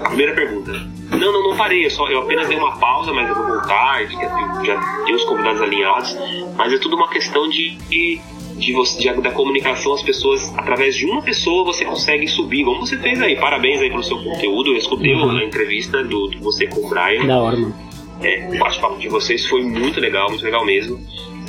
[0.03, 0.71] A primeira pergunta.
[1.11, 1.85] Não, não, não parei.
[1.85, 4.05] Eu, só, eu apenas dei uma pausa, mas eu vou voltar.
[4.05, 6.17] Já, já tenho os convidados alinhados.
[6.57, 8.19] Mas é tudo uma questão de, de,
[8.55, 9.93] de, você, de, da comunicação.
[9.93, 12.65] As pessoas, através de uma pessoa, você consegue subir.
[12.65, 13.35] Como você fez aí.
[13.35, 14.71] Parabéns aí pelo seu conteúdo.
[14.71, 15.37] Eu escutei uhum.
[15.37, 17.25] a entrevista do, do você com o Brian.
[17.25, 17.75] Da hora, mano.
[18.21, 20.99] É, o bate-papo de vocês foi muito legal, muito legal mesmo.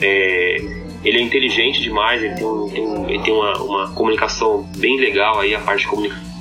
[0.00, 0.57] É,
[1.05, 5.55] ele é inteligente demais, ele tem, tem, ele tem uma, uma, comunicação bem legal aí,
[5.55, 5.86] a parte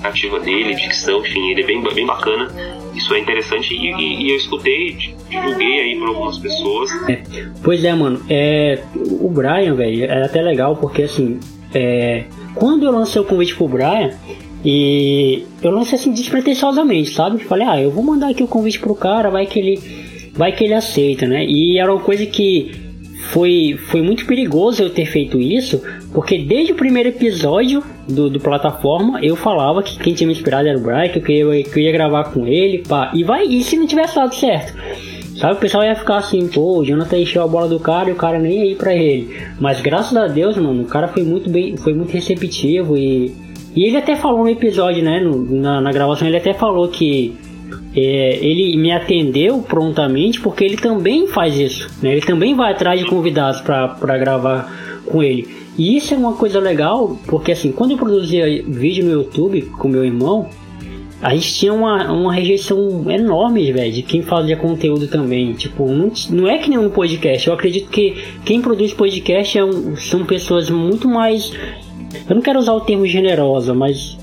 [0.03, 2.51] comunicativa dele, dicção, enfim, ele é bem, bem bacana.
[2.93, 4.95] Isso é interessante e, e, e eu escutei,
[5.29, 6.91] divulguei aí para algumas pessoas.
[7.09, 7.23] É,
[7.63, 11.39] pois é, mano, é, o Brian, velho, é até legal porque assim,
[11.73, 14.11] é, quando eu lancei o convite pro Brian,
[14.65, 17.43] e eu lancei assim despretensiosamente, sabe?
[17.43, 19.79] Falei, ah, eu vou mandar aqui o convite pro cara, vai que ele
[20.33, 21.45] vai que ele aceita, né?
[21.45, 22.71] E era uma coisa que
[23.33, 25.81] foi, foi muito perigoso eu ter feito isso,
[26.13, 30.67] porque desde o primeiro episódio do, do plataforma eu falava que quem tinha me inspirado
[30.67, 33.63] era o Brian, que eu, que eu ia gravar com ele, pá, e vai, e
[33.63, 34.73] se não tivesse dado certo?
[35.35, 38.13] Sabe, o pessoal ia ficar assim, pô, o Jonathan encheu a bola do cara e
[38.13, 39.35] o cara nem ir pra ele.
[39.59, 43.33] Mas graças a Deus, mano, o cara foi muito bem, foi muito receptivo e.
[43.75, 45.19] E ele até falou no episódio, né?
[45.19, 47.35] No, na, na gravação, ele até falou que
[47.95, 52.11] é, ele me atendeu prontamente porque ele também faz isso, né?
[52.11, 55.47] Ele também vai atrás de convidados para gravar com ele.
[55.77, 59.87] E isso é uma coisa legal, porque assim, quando eu produzia vídeo no YouTube com
[59.87, 60.49] meu irmão,
[61.21, 65.53] a gente tinha uma, uma rejeição enorme, velho, de quem fazia conteúdo também.
[65.53, 67.47] Tipo, não, não é que nem um podcast.
[67.47, 71.53] Eu acredito que quem produz podcast é um, são pessoas muito mais.
[72.27, 74.17] Eu não quero usar o termo generosa, mas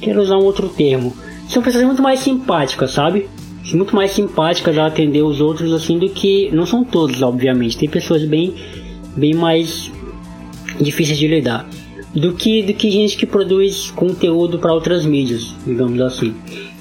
[0.00, 1.12] quero usar um outro termo
[1.48, 3.28] são pessoas muito mais simpáticas, sabe?
[3.72, 6.50] Muito mais simpáticas a atender os outros assim do que.
[6.52, 7.76] Não são todos, obviamente.
[7.76, 8.54] Tem pessoas bem,
[9.16, 9.90] bem mais
[10.80, 11.68] difíceis de lidar
[12.16, 16.34] do que do que gente que produz conteúdo para outras mídias, digamos assim.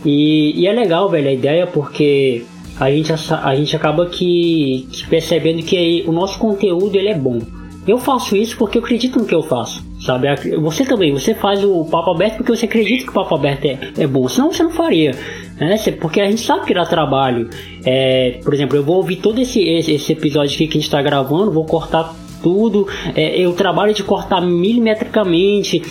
[0.05, 2.45] E, e, é legal, velho, a ideia porque
[2.79, 7.39] a gente, a, gente acaba que, que percebendo que o nosso conteúdo ele é bom.
[7.87, 10.27] Eu faço isso porque eu acredito no que eu faço, sabe?
[10.57, 13.79] Você também, você faz o papo aberto porque você acredita que o papo aberto é,
[13.97, 15.11] é bom, senão você não faria.
[15.59, 15.77] Né?
[15.99, 17.49] Porque a gente sabe que dá trabalho.
[17.85, 21.01] É, por exemplo, eu vou ouvir todo esse, esse episódio aqui que a gente está
[21.01, 22.87] gravando, vou cortar tudo.
[23.15, 25.81] É, eu trabalho de cortar milimetricamente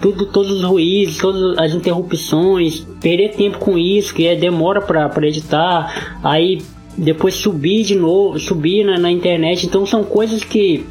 [0.00, 5.26] tudo, todos os ruídos, todas as interrupções, perder tempo com isso, que é demora para
[5.26, 6.60] editar, aí
[6.96, 9.66] depois subir de novo, subir na, na internet.
[9.66, 10.84] Então são coisas que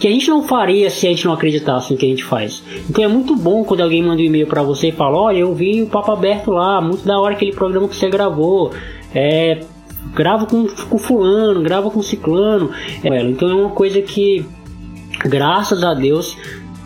[0.00, 2.64] que a gente não faria se a gente não acreditasse no que a gente faz.
[2.88, 5.54] Então é muito bom quando alguém manda um e-mail para você e fala: Olha, eu
[5.54, 8.72] vi o papo aberto lá, muito da hora aquele programa que você gravou.
[9.14, 9.60] É,
[10.14, 12.70] grava com, com fulano, grava com ciclano.
[13.04, 14.42] É, então é uma coisa que,
[15.26, 16.34] graças a Deus,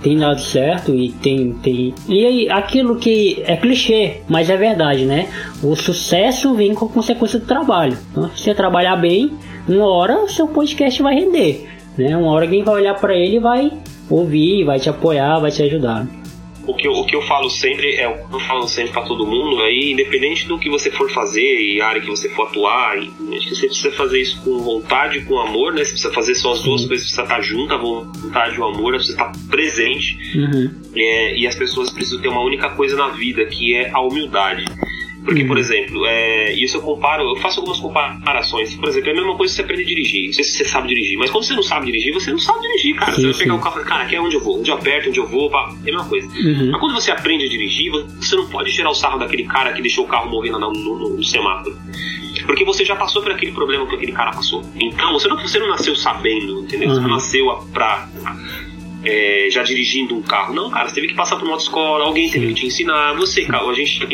[0.02, 1.94] tem dado certo e tem, tem.
[2.08, 5.28] E aí, aquilo que é clichê, mas é verdade, né?
[5.62, 7.96] O sucesso vem com consequência do trabalho.
[8.10, 9.30] Então, se você trabalhar bem,
[9.68, 11.73] uma hora o seu podcast vai render.
[11.96, 12.16] Né?
[12.16, 13.70] Uma hora alguém vai olhar para ele e vai
[14.10, 16.06] ouvir, vai te apoiar, vai te ajudar.
[16.66, 19.02] o que, eu, o que eu falo sempre é o que eu falo sempre para
[19.02, 22.48] todo mundo aí, independente do que você for fazer e a área que você for
[22.48, 23.10] atuar, acho
[23.48, 25.84] que você precisa fazer isso com vontade, com amor, né?
[25.84, 26.88] Você precisa fazer só as duas Sim.
[26.88, 30.16] coisas, você precisa estar junto, a vontade e o amor, você estar presente.
[30.38, 30.70] Uhum.
[30.96, 34.64] É, e as pessoas precisam ter uma única coisa na vida, que é a humildade.
[35.24, 35.62] Porque, por uhum.
[35.62, 38.74] exemplo, é, isso eu comparo, eu faço algumas comparações.
[38.76, 40.26] Por exemplo, é a mesma coisa que você aprender a dirigir.
[40.26, 42.60] Não sei se você sabe dirigir, mas quando você não sabe dirigir, você não sabe
[42.60, 43.12] dirigir, cara.
[43.12, 44.70] Sim, você vai pegar o carro e falar, cara, aqui é onde eu vou, onde
[44.70, 45.74] eu aperto, onde eu vou, pá.
[45.84, 46.28] é a mesma coisa.
[46.28, 46.70] Uhum.
[46.70, 49.80] Mas quando você aprende a dirigir, você não pode tirar o sarro daquele cara que
[49.80, 51.74] deixou o carro morrendo no, no, no semáforo.
[52.44, 54.62] Porque você já passou por aquele problema que aquele cara passou.
[54.78, 56.88] Então, você não, você não nasceu sabendo, entendeu?
[56.88, 56.94] Uhum.
[56.94, 57.14] Você não uhum.
[57.14, 58.08] nasceu pra.
[59.02, 60.54] É, já dirigindo um carro.
[60.54, 63.14] Não, cara, você teve que passar por uma autoescola, alguém teve que te ensinar.
[63.14, 64.06] Você, cara, a gente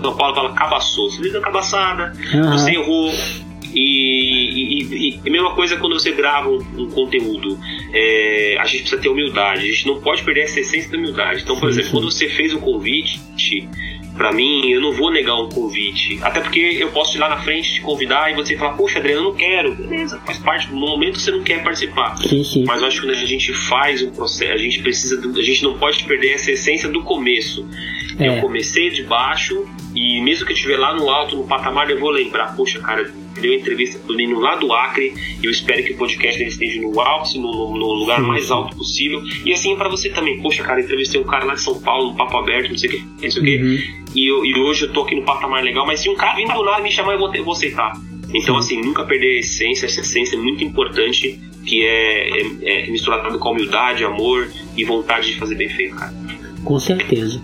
[0.00, 1.10] são Paulo fala cabaçou.
[1.10, 2.52] Você fez a cabaçada, uhum.
[2.52, 3.12] você errou.
[3.74, 7.58] E, e, e, mesma coisa quando você grava um, um conteúdo.
[7.92, 11.42] É, a gente precisa ter humildade, a gente não pode perder essa essência da humildade.
[11.42, 11.92] Então, por sim, exemplo, sim.
[11.92, 13.20] quando você fez o convite,
[14.16, 16.18] para mim, eu não vou negar um convite.
[16.22, 19.20] Até porque eu posso ir lá na frente te convidar e você falar, poxa, Adriano,
[19.20, 19.74] eu não quero.
[19.74, 20.72] Beleza, faz parte.
[20.72, 22.16] No momento você não quer participar.
[22.16, 22.64] Sim, sim.
[22.66, 25.20] Mas eu acho que quando a gente faz um processo, a gente precisa.
[25.20, 27.68] Do, a gente não pode perder essa essência do começo.
[28.18, 28.28] É.
[28.28, 29.66] Eu comecei de baixo
[29.96, 33.10] e mesmo que eu estiver lá no alto, no patamar, eu vou lembrar, poxa, cara,
[33.40, 37.00] deu entrevista pro Nino lá do Acre, eu espero que o podcast dele esteja no
[37.00, 39.22] alto, no, no lugar mais alto possível.
[39.42, 42.10] E assim é para você também, poxa, cara, entrevistei um cara lá de São Paulo,
[42.10, 43.56] um papo aberto, não sei o que, não sei o que.
[43.56, 43.78] Uhum.
[44.14, 46.46] E, eu, e hoje eu tô aqui no patamar legal, mas se um cara vir
[46.46, 47.92] do lado me chamar, eu vou, eu vou aceitar.
[48.34, 52.90] Então, assim, nunca perder a essência, essa essência é muito importante, que é, é, é
[52.90, 56.12] misturada com humildade, amor e vontade de fazer bem feito, cara.
[56.64, 57.40] Com certeza.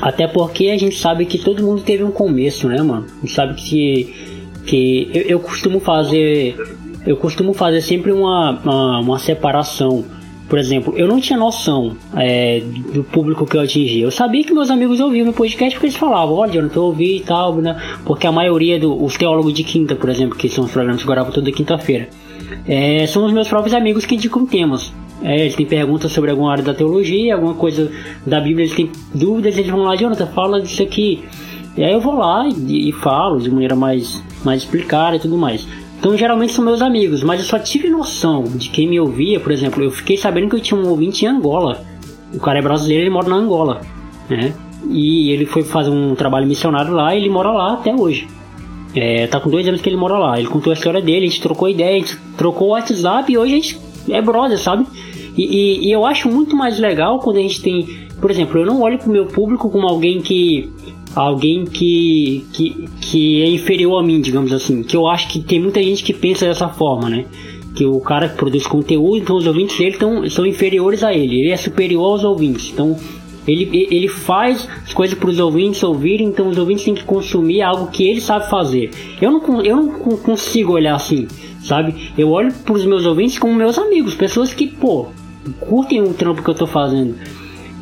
[0.00, 3.06] Até porque a gente sabe que todo mundo teve um começo, né, mano?
[3.18, 4.14] A gente sabe que,
[4.66, 6.56] que eu, eu costumo fazer.
[7.06, 10.04] Eu costumo fazer sempre uma, uma, uma separação.
[10.48, 12.60] Por exemplo, eu não tinha noção é,
[12.92, 14.04] do público que eu atingia.
[14.04, 16.86] Eu sabia que meus amigos ouviam meu podcast porque eles falavam, olha, eu não tô
[16.86, 17.80] ouvindo e tal, né?
[18.04, 21.12] Porque a maioria dos teólogos de quinta, por exemplo, que são os programas que eu
[21.12, 22.08] gravo toda quinta-feira,
[22.66, 24.92] é, são os meus próprios amigos que indicam temas.
[25.22, 27.90] É, eles têm perguntas sobre alguma área da teologia, alguma coisa
[28.26, 31.22] da Bíblia, eles têm dúvidas, eles vão lá, Jonathan, fala disso aqui.
[31.76, 35.36] E aí eu vou lá e, e falo de maneira mais, mais explicada e tudo
[35.36, 35.66] mais.
[35.98, 39.52] Então geralmente são meus amigos, mas eu só tive noção de quem me ouvia, por
[39.52, 41.84] exemplo, eu fiquei sabendo que eu tinha um ouvinte em Angola.
[42.32, 43.82] O cara é brasileiro, ele mora na Angola,
[44.28, 44.54] né?
[44.88, 48.26] E ele foi fazer um trabalho missionário lá e ele mora lá até hoje.
[48.94, 50.38] É, tá com dois anos que ele mora lá.
[50.38, 53.36] Ele contou a história dele, a gente trocou ideia, a gente trocou o WhatsApp e
[53.36, 54.86] hoje a gente é brother, sabe?
[55.36, 57.86] E, e, e, eu acho muito mais legal quando a gente tem,
[58.20, 60.70] por exemplo, eu não olho pro meu público como alguém que
[61.14, 64.82] alguém que, que, que é inferior a mim, digamos assim.
[64.82, 67.24] Que eu acho que tem muita gente que pensa dessa forma, né?
[67.74, 71.40] Que o cara que produz conteúdo, então os ouvintes dele tão, são inferiores a ele,
[71.40, 72.70] ele é superior aos ouvintes.
[72.72, 72.96] Então
[73.46, 77.62] ele, ele faz as coisas para os ouvintes ouvirem, então os ouvintes têm que consumir
[77.62, 78.90] algo que ele sabe fazer.
[79.20, 81.26] Eu não, eu não consigo olhar assim,
[81.62, 82.12] sabe?
[82.18, 85.06] Eu olho para os meus ouvintes como meus amigos, pessoas que, pô,
[85.52, 87.16] curtem o trampo que eu tô fazendo.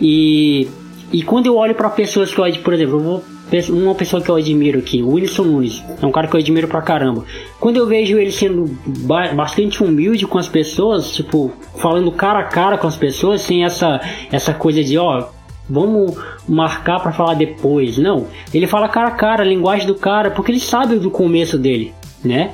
[0.00, 0.68] E,
[1.12, 3.24] e quando eu olho para pessoas que eu, por exemplo, eu vou
[3.70, 6.68] uma pessoa que eu admiro aqui, o Wilson Nunes, é um cara que eu admiro
[6.68, 7.24] pra caramba.
[7.58, 12.44] Quando eu vejo ele sendo ba bastante humilde com as pessoas, tipo, falando cara a
[12.44, 14.00] cara com as pessoas, sem essa,
[14.30, 15.28] essa coisa de, ó,
[15.68, 16.14] vamos
[16.46, 17.96] marcar para falar depois.
[17.96, 21.58] Não, ele fala cara a cara, a linguagem do cara, porque ele sabe do começo
[21.58, 22.52] dele, né?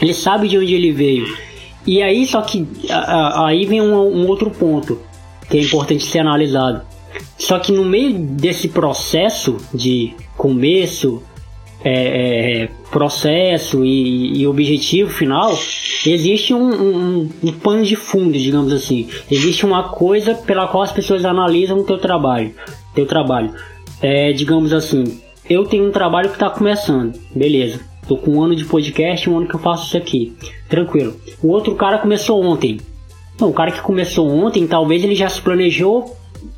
[0.00, 1.51] Ele sabe de onde ele veio.
[1.86, 4.98] E aí, só que aí vem um, um outro ponto
[5.48, 6.82] que é importante ser analisado.
[7.36, 11.22] Só que no meio desse processo de começo,
[11.84, 15.50] é, é, processo e, e, objetivo final,
[16.06, 19.08] existe um, um, um, pano de fundo, digamos assim.
[19.30, 22.54] Existe uma coisa pela qual as pessoas analisam o teu trabalho.
[22.94, 23.52] Teu trabalho.
[24.00, 27.80] É, digamos assim, eu tenho um trabalho que está começando, beleza.
[28.12, 30.36] Tô com um ano de podcast, um ano que eu faço isso aqui.
[30.68, 31.16] Tranquilo.
[31.42, 32.78] O outro cara começou ontem.
[33.40, 36.14] Não, o cara que começou ontem, talvez ele já se planejou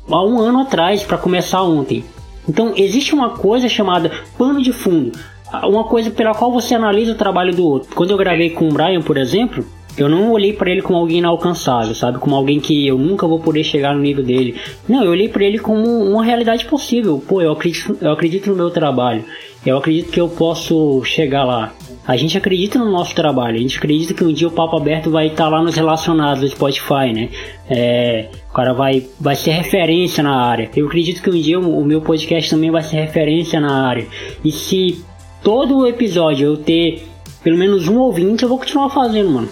[0.09, 2.03] há um ano atrás para começar ontem.
[2.47, 5.17] Então existe uma coisa chamada pano de fundo,
[5.63, 7.95] uma coisa pela qual você analisa o trabalho do outro.
[7.95, 9.65] Quando eu gravei com o Brian, por exemplo,
[9.97, 12.19] eu não olhei para ele como alguém inalcançável, sabe?
[12.19, 14.59] Como alguém que eu nunca vou poder chegar no nível dele.
[14.89, 17.23] Não, eu olhei para ele como uma realidade possível.
[17.25, 19.23] Pô, eu acredito, eu acredito no meu trabalho.
[19.65, 21.73] Eu acredito que eu posso chegar lá.
[22.07, 25.09] A gente acredita no nosso trabalho, a gente acredita que um dia o Papo Aberto
[25.09, 27.29] vai estar lá nos relacionados do Spotify, né?
[27.67, 30.69] É, o cara vai, vai ser referência na área.
[30.75, 34.07] Eu acredito que um dia o, o meu podcast também vai ser referência na área.
[34.43, 35.03] E se
[35.43, 37.03] todo episódio eu ter
[37.45, 39.49] pelo menos um ouvinte, eu vou continuar fazendo, mano.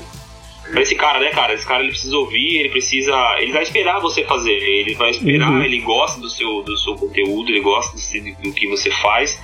[0.71, 1.53] pra esse cara, né, cara?
[1.53, 3.13] Esse cara ele precisa ouvir, ele precisa.
[3.39, 4.51] Ele vai esperar você fazer.
[4.51, 5.63] Ele vai esperar, uhum.
[5.63, 9.39] ele gosta do seu, do seu conteúdo, ele gosta do, do que você faz.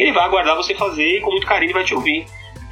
[0.00, 2.24] Ele vai aguardar você fazer e com muito carinho ele vai te ouvir.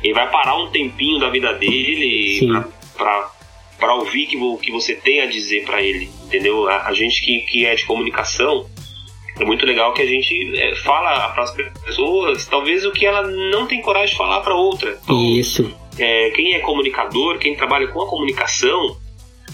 [0.02, 2.48] Ele vai parar um tempinho da vida dele
[2.96, 6.68] pra, ouvir que, o que você tem a dizer para ele, entendeu?
[6.68, 8.66] A, a, gente que, que é de comunicação,
[9.38, 13.22] é muito legal que a gente é, fala para as pessoas, talvez o que ela
[13.26, 14.98] não tem coragem de falar para outra.
[15.02, 15.74] Então, Isso.
[15.98, 18.96] É, quem é comunicador, quem trabalha com a comunicação,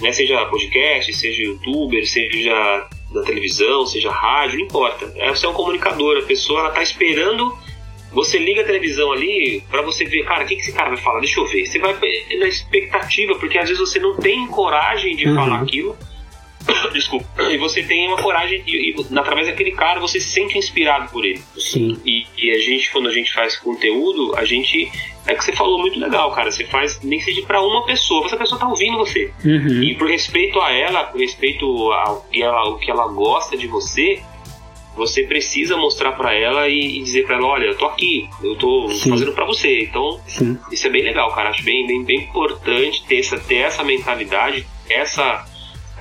[0.01, 5.13] né, seja podcast, seja youtuber, seja da televisão, seja rádio, não importa.
[5.17, 7.57] É, você é um comunicador, a pessoa ela tá esperando
[8.13, 10.99] você liga a televisão ali para você ver, cara, o que, que esse cara vai
[10.99, 11.21] falar?
[11.21, 11.65] Deixa eu ver.
[11.65, 11.97] Você vai
[12.39, 15.35] na expectativa, porque às vezes você não tem coragem de uhum.
[15.35, 15.97] falar aquilo.
[16.93, 17.27] Desculpa.
[17.51, 21.25] E você tem uma coragem e, e, através daquele cara você se sente inspirado por
[21.25, 21.43] ele.
[21.57, 21.99] Sim.
[22.05, 24.91] E, e, a gente, quando a gente faz conteúdo, a gente.
[25.25, 26.51] É que você falou muito legal, cara.
[26.51, 29.31] Você faz nem que seja para uma pessoa, essa pessoa tá ouvindo você.
[29.45, 29.83] Uhum.
[29.83, 33.69] E por respeito a ela, por respeito ao que ela, ao que ela gosta de
[33.69, 34.21] você,
[34.97, 38.89] você precisa mostrar para ela e, dizer para ela, olha, eu tô aqui, eu tô
[38.89, 39.11] Sim.
[39.11, 39.83] fazendo para você.
[39.85, 40.59] Então, Sim.
[40.71, 41.51] isso é bem legal, cara.
[41.51, 45.47] Acho bem, bem, bem importante ter essa, ter essa mentalidade, essa,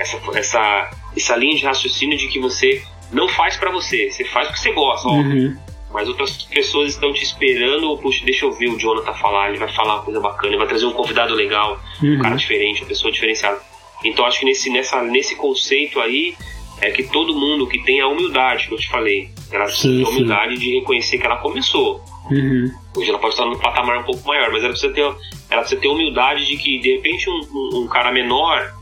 [0.01, 4.47] essa, essa, essa linha de raciocínio de que você não faz para você, você faz
[4.47, 5.57] porque você gosta, uhum.
[5.93, 9.67] Mas outras pessoas estão te esperando, puxa, deixa eu ver o Jonathan falar, ele vai
[9.67, 12.15] falar uma coisa bacana, ele vai trazer um convidado legal, uhum.
[12.15, 13.59] um cara diferente, uma pessoa diferenciada.
[14.03, 16.33] Então acho que nesse, nessa, nesse conceito aí,
[16.79, 20.07] é que todo mundo que tem a humildade que eu te falei, ela tem a
[20.07, 22.03] humildade de reconhecer que ela começou.
[22.29, 22.71] Uhum.
[22.95, 25.79] Hoje ela pode estar num patamar um pouco maior, mas ela precisa ter, ela precisa
[25.79, 28.73] ter humildade de que de repente um, um, um cara menor,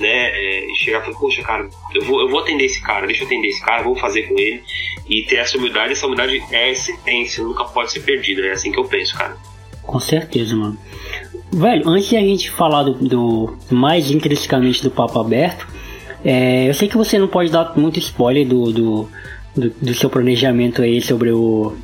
[0.00, 3.22] né, é, chegar e falar, poxa, cara, eu vou, eu vou atender esse cara, deixa
[3.22, 4.62] eu atender esse cara, vou fazer com ele.
[5.08, 8.78] E ter essa humildade, essa humildade é essência, nunca pode ser perdida, é assim que
[8.78, 9.36] eu penso, cara.
[9.82, 10.78] Com certeza, mano.
[11.52, 15.68] Velho, antes de a gente falar do, do mais intrinsecamente do papo aberto,
[16.24, 19.08] é, eu sei que você não pode dar muito spoiler do, do,
[19.54, 21.76] do, do seu planejamento aí sobre o,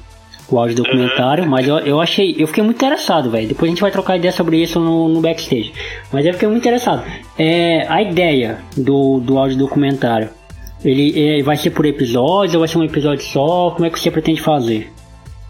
[0.51, 3.48] o áudio documentário, mas eu, eu achei, eu fiquei muito interessado, velho.
[3.48, 5.72] Depois a gente vai trocar ideia sobre isso no, no backstage.
[6.12, 7.05] Mas eu fiquei muito interessado.
[7.38, 10.30] É, a ideia do, do áudio documentário,
[10.84, 13.70] ele, ele vai ser por episódio ou vai ser um episódio só?
[13.70, 14.92] Como é que você pretende fazer?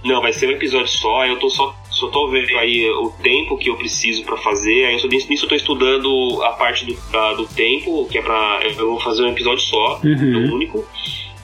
[0.04, 1.26] Não, vai ser um episódio só.
[1.26, 4.86] Eu tô só só tô vendo aí o tempo que eu preciso para fazer.
[4.86, 8.60] Aí eu, nisso eu tô estudando a parte do, da, do tempo, que é pra.
[8.62, 10.54] Eu vou fazer um episódio só, uhum.
[10.54, 10.84] único.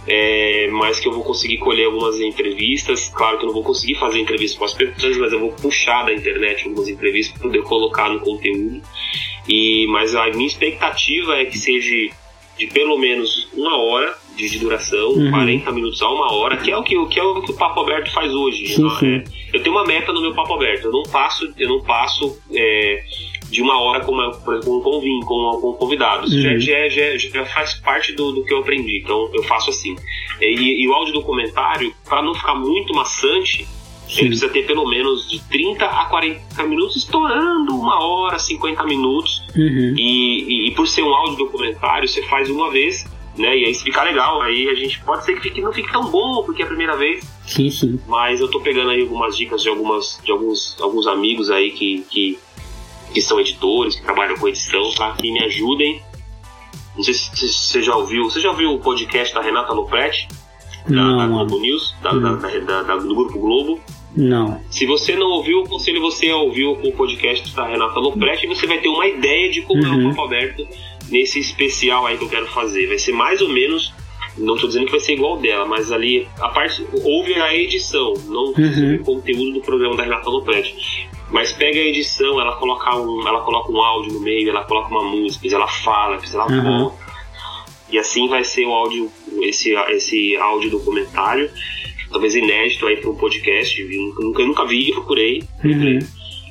[0.08, 3.08] É, mas que eu vou conseguir colher algumas entrevistas.
[3.14, 6.04] Claro que eu não vou conseguir fazer entrevistas com as pessoas, mas eu vou puxar
[6.04, 8.80] da internet algumas entrevistas para poder colocar no conteúdo.
[9.48, 12.10] E, mas a minha expectativa é que seja
[12.58, 15.30] de pelo menos uma hora de, duração, uhum.
[15.30, 17.80] 40 minutos a uma hora, que é o que, que, é o, que o Papo
[17.80, 18.68] Aberto faz hoje.
[18.68, 19.14] Sim, sim.
[19.16, 22.38] É, eu tenho uma meta no meu Papo Aberto, eu não passo, eu não passo
[22.52, 23.02] é,
[23.50, 24.80] de uma hora com, uma, com, com,
[25.24, 26.32] com, com convidados.
[26.32, 26.40] Uhum.
[26.40, 29.96] Já, já, já, já, faz parte do, do que eu aprendi, então eu faço assim.
[30.40, 33.66] E, e o áudio documentário, para não ficar muito maçante,
[34.08, 34.20] Sim.
[34.20, 39.42] Ele precisa ter pelo menos de 30 a 40 minutos, estourando uma hora, 50 minutos.
[39.56, 39.94] Uhum.
[39.96, 43.04] E, e, e, por ser um áudio documentário, você faz uma vez,
[43.36, 43.56] né?
[43.58, 46.04] E aí se ficar legal, aí a gente pode ser que fique, não fique tão
[46.04, 47.24] bom porque é a primeira vez.
[47.46, 48.00] Sim, sim.
[48.06, 52.04] Mas eu tô pegando aí algumas dicas de, algumas, de alguns, alguns amigos aí que,
[52.08, 52.38] que,
[53.16, 55.12] que são editores, que trabalham com edição, tá?
[55.12, 56.02] Que me ajudem.
[56.94, 58.24] Não sei se, você já ouviu.
[58.24, 60.28] Você já ouviu o podcast da Renata Lopretti?
[60.86, 63.80] Da, não, da Globo News, da, da, da, do Grupo Globo.
[64.14, 64.60] Não.
[64.70, 68.48] Se você não ouviu, eu aconselho você a ouvir o podcast da Renata Lopretti e
[68.50, 69.94] você vai ter uma ideia de como uhum.
[69.94, 70.68] é o Papo Aberto
[71.08, 72.86] nesse especial aí que eu quero fazer.
[72.86, 73.94] Vai ser mais ou menos,
[74.36, 78.12] não estou dizendo que vai ser igual dela, mas ali a parte ouve a edição,
[78.26, 78.96] não uhum.
[79.00, 81.08] o conteúdo do programa da Renata Lopretti.
[81.30, 84.88] Mas pega a edição, ela coloca um, ela coloca um áudio no meio, ela coloca
[84.88, 86.78] uma música, ela fala, ela uhum.
[86.80, 87.06] volta.
[87.90, 89.10] E assim vai ser o áudio,
[89.42, 91.50] esse, esse áudio documentário
[92.10, 93.80] talvez inédito aí para um podcast.
[93.80, 93.88] Eu
[94.24, 95.42] nunca, eu nunca vi, procurei.
[95.64, 95.98] Uhum.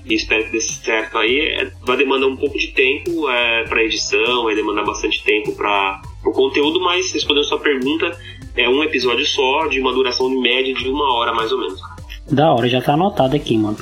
[0.06, 1.40] E espero que dê certo aí.
[1.40, 6.02] É, vai demandar um pouco de tempo é, para edição, vai demandar bastante tempo para
[6.24, 8.18] o conteúdo, mas respondendo sua pergunta,
[8.56, 11.82] é um episódio só, de uma duração média de uma hora mais ou menos.
[12.30, 13.78] Da hora, já tá anotado aqui, mano.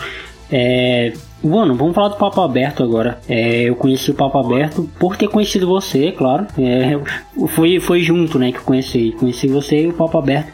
[0.56, 3.20] É, Mano, vamos falar do Papo Aberto agora.
[3.28, 6.47] É, eu conheci o Papo Aberto por ter conhecido você, claro.
[6.58, 6.97] É,
[7.49, 9.14] foi, foi junto, né, que eu conheci.
[9.20, 10.54] Conheci você e o Papo Aberto.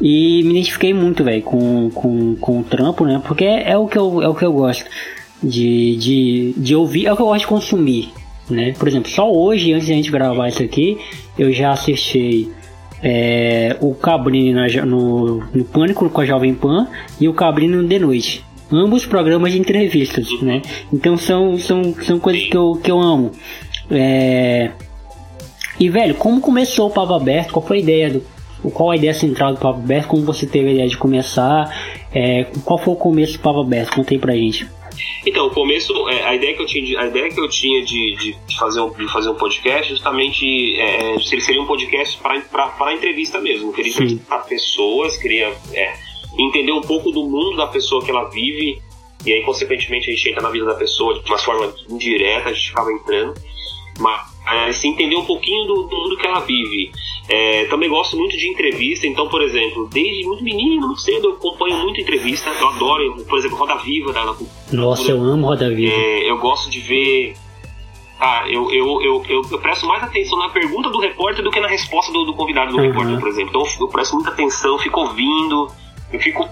[0.00, 3.20] E me identifiquei muito, velho, com, com, com o trampo, né?
[3.22, 4.86] Porque é, é, o, que eu, é o que eu gosto
[5.42, 8.10] de, de, de ouvir, é o que eu gosto de consumir,
[8.48, 8.72] né?
[8.78, 10.96] Por exemplo, só hoje, antes de a gente gravar isso aqui,
[11.38, 12.50] eu já assisti
[13.02, 16.88] é, o Cabrini na, no, no Pânico com a Jovem Pan
[17.20, 18.42] e o Cabrini no The Noite.
[18.72, 20.62] Ambos programas de entrevistas, né?
[20.92, 23.32] Então são, são, são coisas que eu, que eu amo.
[23.90, 24.70] É...
[25.78, 27.52] E velho, como começou o Papo Aberto?
[27.52, 28.22] Qual foi a ideia do.
[28.72, 30.08] Qual a ideia central do Papo Aberto?
[30.08, 31.74] Como você teve a ideia de começar?
[32.12, 32.44] É...
[32.64, 33.94] Qual foi o começo do Papo Aberto?
[33.94, 34.68] Conta aí pra gente.
[35.26, 37.82] Então, o começo, é, a ideia que eu tinha, de, a ideia que eu tinha
[37.84, 43.40] de, de, fazer, um, de fazer um podcast, justamente, é, seria um podcast para entrevista
[43.40, 43.68] mesmo.
[43.68, 45.94] Eu queria entrevistar pessoas, queria é,
[46.42, 48.80] entender um pouco do mundo da pessoa que ela vive,
[49.24, 52.52] e aí, consequentemente, a gente entra na vida da pessoa de uma forma indireta, a
[52.52, 53.34] gente acaba entrando.
[53.98, 54.30] Mas
[54.72, 56.90] se entender um pouquinho do, do, mundo que ela vive.
[57.28, 61.32] É, também gosto muito de entrevista, então, por exemplo, desde muito menino, muito cedo, eu
[61.34, 64.34] acompanho muito entrevista, eu adoro, por exemplo, Roda Viva da,
[64.72, 65.92] Nossa, eu amo Roda Viva.
[65.94, 67.36] É, eu gosto de ver.
[68.18, 71.60] Ah, eu, eu, eu, eu, eu, presto mais atenção na pergunta do repórter do que
[71.60, 72.88] na resposta do, do convidado do uhum.
[72.88, 73.50] repórter, por exemplo.
[73.50, 75.68] Então eu presto muita atenção, fico ouvindo,
[76.12, 76.48] eu fico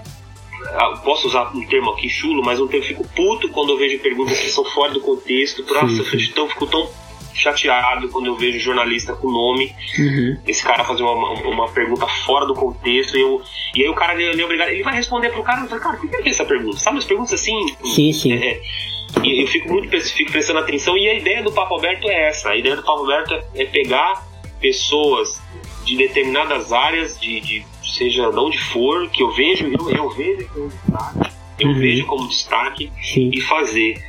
[0.73, 3.99] ah, posso usar um termo aqui chulo, mas um termo fico puto quando eu vejo
[3.99, 5.63] perguntas que são fora do contexto.
[5.63, 6.89] Nossa, eu fico tão, fico tão
[7.33, 10.37] chateado quando eu vejo jornalista com nome, uhum.
[10.45, 13.41] esse cara fazer uma, uma pergunta fora do contexto, e, eu,
[13.75, 16.27] e aí o cara ele é obrigado, ele vai responder pro cara, cara, por que
[16.27, 16.77] é essa pergunta?
[16.77, 17.55] Sabe as perguntas assim?
[17.83, 18.33] Sim, sim.
[18.33, 18.61] É, é,
[19.23, 22.49] e eu fico muito fico prestando atenção, e a ideia do Papo Aberto é essa,
[22.49, 24.27] a ideia do Papo Aberto é, é pegar
[24.59, 25.41] pessoas
[25.85, 30.47] de determinadas áreas, de, de seja de onde for, que eu vejo, eu, eu vejo
[30.47, 31.79] como destaque, eu uhum.
[31.79, 33.31] vejo como destaque Sim.
[33.33, 34.01] e fazer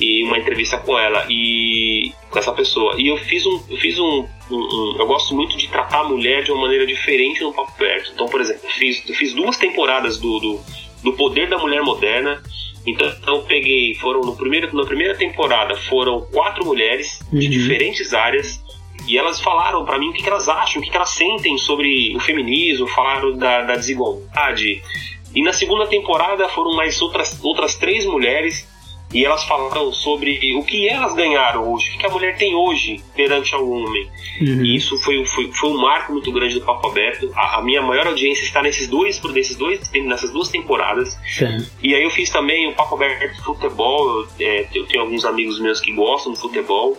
[0.00, 2.94] e uma entrevista com ela e com essa pessoa.
[2.98, 6.08] E eu fiz um, eu fiz um, um, um, eu gosto muito de tratar a
[6.08, 8.12] mulher de uma maneira diferente no papo perto.
[8.14, 10.60] Então, por exemplo, eu fiz, eu fiz duas temporadas do, do,
[11.02, 12.42] do Poder da Mulher Moderna.
[12.86, 17.38] Então, eu peguei, foram no primeiro, na primeira temporada foram quatro mulheres uhum.
[17.38, 18.62] de diferentes áreas
[19.08, 21.56] e elas falaram para mim o que, que, elas acham, o que, que, elas sentem
[21.56, 24.82] sobre o feminismo, falaram da, da desigualdade.
[25.34, 28.68] E na segunda temporada foram mais outras, outras três mulheres
[29.12, 33.02] e elas falaram sobre o que elas ganharam hoje, o que a mulher tem hoje
[33.16, 34.06] perante ao homem.
[34.40, 34.64] Uhum.
[34.64, 37.30] E isso foi, foi, foi um marco muito grande do Papo Aberto.
[37.34, 41.18] A, a minha maior audiência está nesses dois, desses dois, nessas duas temporadas.
[41.82, 44.20] E aí eu fiz também o Papo Aberto de futebol.
[44.20, 46.98] Eu, é, eu tenho alguns amigos meus que gostam de futebol.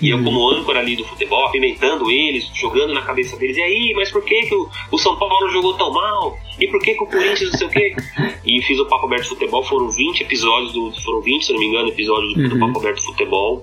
[0.00, 3.56] E eu, como âncora ali do futebol, apimentando eles, jogando na cabeça deles.
[3.56, 6.38] E aí, mas por que, que o, o São Paulo jogou tão mal?
[6.58, 7.96] E por que, que o Corinthians não sei o quê?
[8.44, 11.66] E fiz o Papo Aberto Futebol, foram 20 episódios, do, foram 20, se não me
[11.66, 12.48] engano, episódios do, uhum.
[12.48, 13.62] do Papo Aberto Futebol.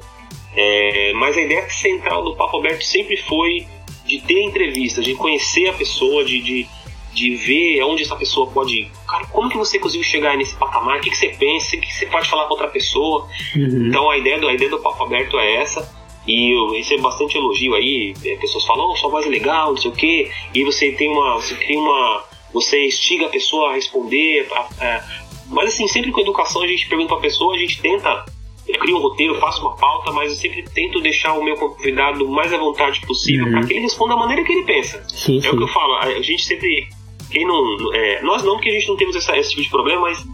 [0.55, 3.67] É, mas a ideia central do Papo Aberto sempre foi
[4.05, 6.67] de ter entrevistas, de conhecer a pessoa, de, de,
[7.13, 8.89] de ver onde essa pessoa pode.
[9.07, 10.97] Cara, como que você conseguiu chegar nesse patamar?
[10.97, 11.75] O que, que você pensa?
[11.75, 13.27] O que, que você pode falar com outra pessoa?
[13.55, 13.87] Uhum.
[13.87, 15.96] Então a ideia, do, a ideia do Papo Aberto é essa.
[16.27, 19.77] E eu recebo bastante elogio aí, é, pessoas falam, oh, sua voz é legal, não
[19.77, 21.35] sei o quê, e você tem uma.
[21.35, 22.23] Você cria uma.
[22.53, 24.47] Você instiga a pessoa a responder.
[24.51, 25.03] A, a,
[25.49, 28.25] mas assim, sempre com educação a gente pergunta pra pessoa, a gente tenta.
[28.67, 32.25] Eu crio um roteiro, faço uma pauta, mas eu sempre tento deixar o meu convidado
[32.25, 33.51] o mais à vontade possível uhum.
[33.51, 35.01] para que ele responda da maneira que ele pensa.
[35.07, 35.47] Sim, é sim.
[35.47, 36.89] o que eu falo, a gente sempre.
[37.31, 37.95] Quem não.
[37.95, 40.25] É, nós não, porque a gente não temos essa, esse tipo de problema, mas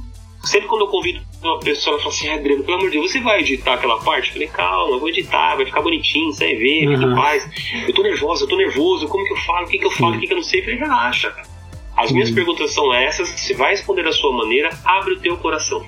[0.43, 3.11] sempre quando eu convido uma pessoa, ela fala assim, ah, Adriano, pelo amor de Deus,
[3.11, 4.27] você vai editar aquela parte?
[4.27, 6.99] Eu falei, calma, eu vou editar, vai ficar bonitinho, você vai ver, uhum.
[6.99, 7.49] que paz.
[7.87, 10.15] Eu tô nervosa, eu tô nervoso, como que eu falo, o que que eu falo,
[10.15, 10.59] o que que eu não sei?
[10.59, 11.47] Eu falei, relaxa, cara.
[11.95, 12.35] As minhas uhum.
[12.35, 15.85] perguntas são essas, você vai responder da sua maneira, abre o teu coração.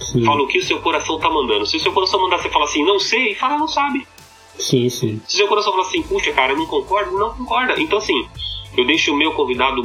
[0.00, 0.24] Sim.
[0.24, 1.64] Fala o que o seu coração tá mandando.
[1.66, 4.06] Se o seu coração mandar você falar assim, não sei, fala, não sabe.
[4.58, 5.20] Sim, sim.
[5.26, 7.80] Se o seu coração falar assim, puxa, cara, eu não concordo, não concorda.
[7.80, 8.26] Então, assim,
[8.76, 9.82] eu deixo o meu convidado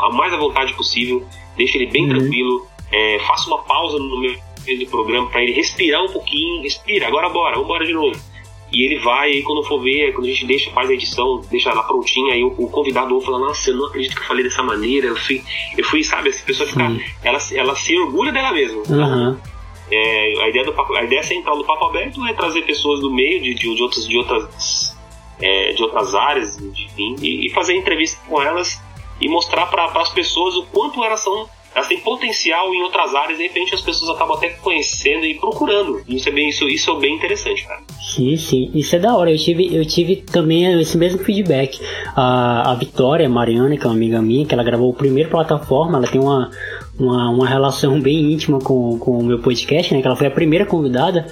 [0.00, 2.18] a mais à vontade possível, deixo ele bem uhum.
[2.18, 4.38] tranquilo, é, faço uma pausa no meio
[4.78, 8.18] do programa para ele respirar um pouquinho, respira, agora bora, vamos embora de novo.
[8.72, 11.70] E ele vai, e quando for ver, quando a gente deixa, faz a edição, deixa
[11.70, 14.44] ela prontinha, aí o, o convidado ouve fala, nossa, eu não acredito que eu falei
[14.44, 15.42] dessa maneira, eu fui,
[15.76, 16.84] eu fui sabe, essa pessoa fica,
[17.22, 18.82] ela, ela se orgulha dela mesma.
[18.88, 19.36] Uhum.
[19.90, 23.12] É, a, ideia do papo, a ideia central do Papo Aberto é trazer pessoas do
[23.12, 24.96] meio, de, de, de outras, de outras,
[25.40, 28.80] é, de outras áreas, enfim, e, e fazer entrevista com elas
[29.20, 33.38] e mostrar para as pessoas o quanto elas são elas têm potencial em outras áreas,
[33.38, 36.02] de repente as pessoas acabam até conhecendo e procurando.
[36.06, 37.80] Isso é bem, isso, isso é bem interessante, cara.
[38.14, 39.32] Sim, sim, isso é da hora.
[39.32, 41.80] Eu tive, eu tive também esse mesmo feedback.
[42.14, 45.98] A, a Vitória Mariana, que é uma amiga minha, que ela gravou o primeiro plataforma,
[45.98, 46.48] ela tem uma,
[46.98, 50.00] uma, uma relação bem íntima com, com o meu podcast, né?
[50.00, 51.26] Que ela foi a primeira convidada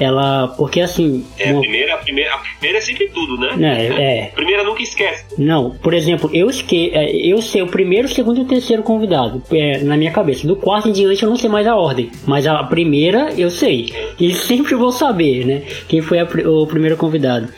[0.00, 0.48] ela.
[0.48, 1.24] Porque assim.
[1.38, 3.56] É, a, primeira, a, primeira, a primeira é sempre tudo, né?
[3.60, 4.24] É, é.
[4.24, 5.24] A primeira nunca esquece.
[5.38, 6.90] Não, por exemplo, eu, esque...
[6.92, 10.46] É, eu sei o primeiro, o segundo e o terceiro convidado é, na minha cabeça.
[10.46, 12.10] Do quarto em diante eu não sei mais a ordem.
[12.26, 13.92] Mas a primeira eu sei.
[14.18, 15.62] E sempre vou saber, né?
[15.88, 17.48] Quem foi a, o primeiro convidado.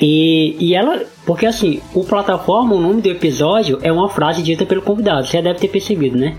[0.00, 4.66] E, e ela, porque assim, o plataforma, o nome do episódio é uma frase dita
[4.66, 6.36] pelo convidado, você já deve ter percebido, né?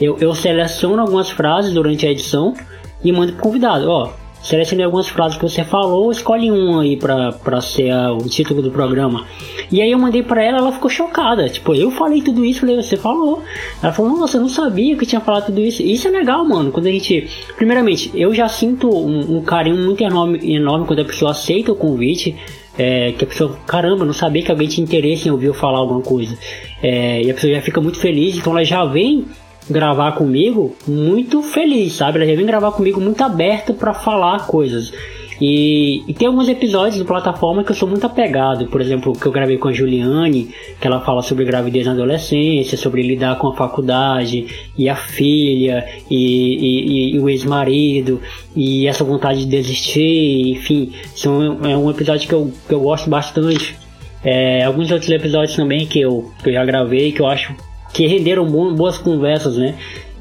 [0.00, 2.54] eu, eu seleciono algumas frases durante a edição
[3.02, 3.90] e mando pro convidado.
[3.90, 4.12] Ó,
[4.46, 8.62] selecionei algumas frases que você falou, escolhe um aí pra, pra ser a, o título
[8.62, 9.26] do programa.
[9.70, 11.48] E aí eu mandei pra ela, ela ficou chocada.
[11.48, 13.42] Tipo, eu falei tudo isso, falei, você falou.
[13.82, 15.82] Ela falou, nossa, eu não sabia que tinha falado tudo isso.
[15.82, 16.70] Isso é legal, mano.
[16.70, 17.28] Quando a gente.
[17.56, 21.76] Primeiramente, eu já sinto um, um carinho muito enorme, enorme quando a pessoa aceita o
[21.76, 22.36] convite.
[22.78, 25.78] É, que a pessoa, caramba, não sabia que alguém tinha interesse em ouvir eu falar
[25.78, 26.38] alguma coisa.
[26.82, 29.24] É, e a pessoa já fica muito feliz, então ela já vem
[29.68, 32.18] gravar comigo muito feliz, sabe?
[32.18, 34.92] Ela já vem gravar comigo muito aberto para falar coisas.
[35.40, 39.26] E, e, tem alguns episódios do plataforma que eu sou muito apegado, por exemplo, que
[39.26, 43.48] eu gravei com a Juliane, que ela fala sobre gravidez na adolescência, sobre lidar com
[43.48, 44.46] a faculdade,
[44.76, 48.20] e a filha, e, e, e o ex-marido,
[48.54, 53.10] e essa vontade de desistir, enfim, são, é um episódio que eu, que eu gosto
[53.10, 53.76] bastante.
[54.24, 57.54] É, alguns outros episódios também que eu, que eu já gravei, que eu acho
[57.96, 59.74] que renderam boas conversas, né?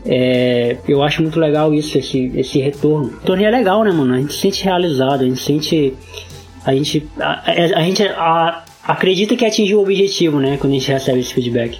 [0.06, 3.10] É, eu acho muito legal isso, esse, esse retorno.
[3.10, 4.14] O torneio é legal, né, mano?
[4.14, 5.94] A gente se sente realizado, a gente sente.
[6.64, 7.06] A gente.
[7.20, 10.58] A, a, a gente a, acredita que atingiu o objetivo, né?
[10.58, 11.78] Quando a gente recebe esse feedback.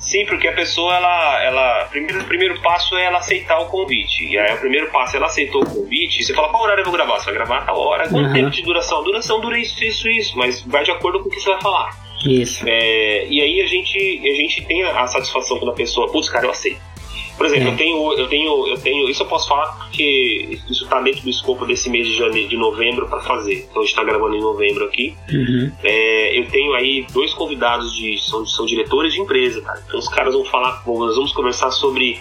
[0.00, 1.42] Sim, porque a pessoa, ela.
[1.44, 4.24] ela primeiro, primeiro passo é ela aceitar o convite.
[4.24, 6.94] E aí o primeiro passo, ela aceitou o convite, você fala, qual horário eu vou
[6.94, 7.20] gravar?
[7.20, 8.08] Você vai gravar a tal hora.
[8.08, 8.32] Quanto uhum.
[8.32, 8.98] tempo de duração?
[8.98, 11.60] A duração dura isso, isso, isso, mas vai de acordo com o que você vai
[11.60, 12.11] falar.
[12.24, 12.64] Isso.
[12.66, 16.46] É, e aí a gente, a gente tem a satisfação quando a pessoa, putz, cara,
[16.46, 16.92] eu aceito.
[17.36, 17.72] Por exemplo, é.
[17.72, 21.30] eu tenho, eu tenho, eu tenho, isso eu posso falar porque isso está dentro do
[21.30, 23.66] escopo desse mês de janeiro, de novembro para fazer.
[23.68, 25.16] Então a gente está gravando em novembro aqui.
[25.30, 25.72] Uhum.
[25.82, 29.82] É, eu tenho aí dois convidados de são, são diretores de empresa, cara.
[29.86, 32.20] Então os caras vão falar, nós vamos conversar sobre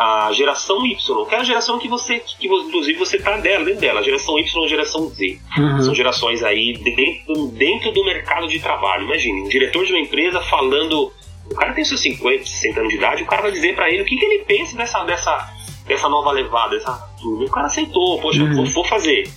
[0.00, 3.82] a geração Y, que é a geração que você, que inclusive você tá dela, dentro
[3.82, 5.38] dela, a geração Y e a geração Z.
[5.58, 5.82] Uhum.
[5.82, 9.04] São gerações aí dentro, dentro do mercado de trabalho.
[9.04, 11.12] Imagine, um diretor de uma empresa falando.
[11.50, 14.00] O cara tem seus 50, 60 anos de idade, o cara vai dizer para ele
[14.00, 15.52] o que, que ele pensa dessa, dessa,
[15.86, 18.54] dessa nova levada, dessa O cara aceitou, poxa, uhum.
[18.54, 19.28] vou, vou fazer.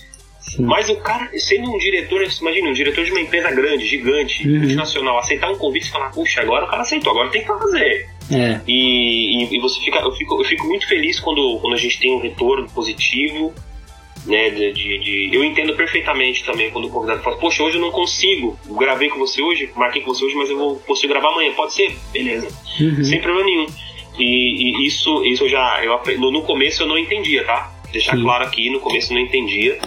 [0.43, 0.63] Sim.
[0.63, 4.59] Mas o cara, sendo um diretor, imagina, um diretor de uma empresa grande, gigante, uhum.
[4.59, 8.09] multinacional, aceitar um convite e falar, puxa, agora o cara aceitou, agora tem que fazer.
[8.31, 8.59] É.
[8.67, 11.99] E, e, e, você fica, eu fico, eu fico muito feliz quando, quando a gente
[11.99, 13.53] tem um retorno positivo,
[14.25, 14.49] né?
[14.49, 17.91] De, de, de, eu entendo perfeitamente também quando o convidado fala, poxa, hoje eu não
[17.91, 21.53] consigo, gravei com você hoje, marquei com você hoje, mas eu vou consigo gravar amanhã,
[21.53, 21.95] pode ser?
[22.11, 22.47] Beleza,
[22.79, 23.03] uhum.
[23.03, 23.65] sem problema nenhum.
[24.19, 27.71] E, e, isso, isso eu já, eu, no, no começo eu não entendia, tá?
[27.91, 28.23] Deixar Sim.
[28.23, 29.79] claro aqui, no começo eu não entendia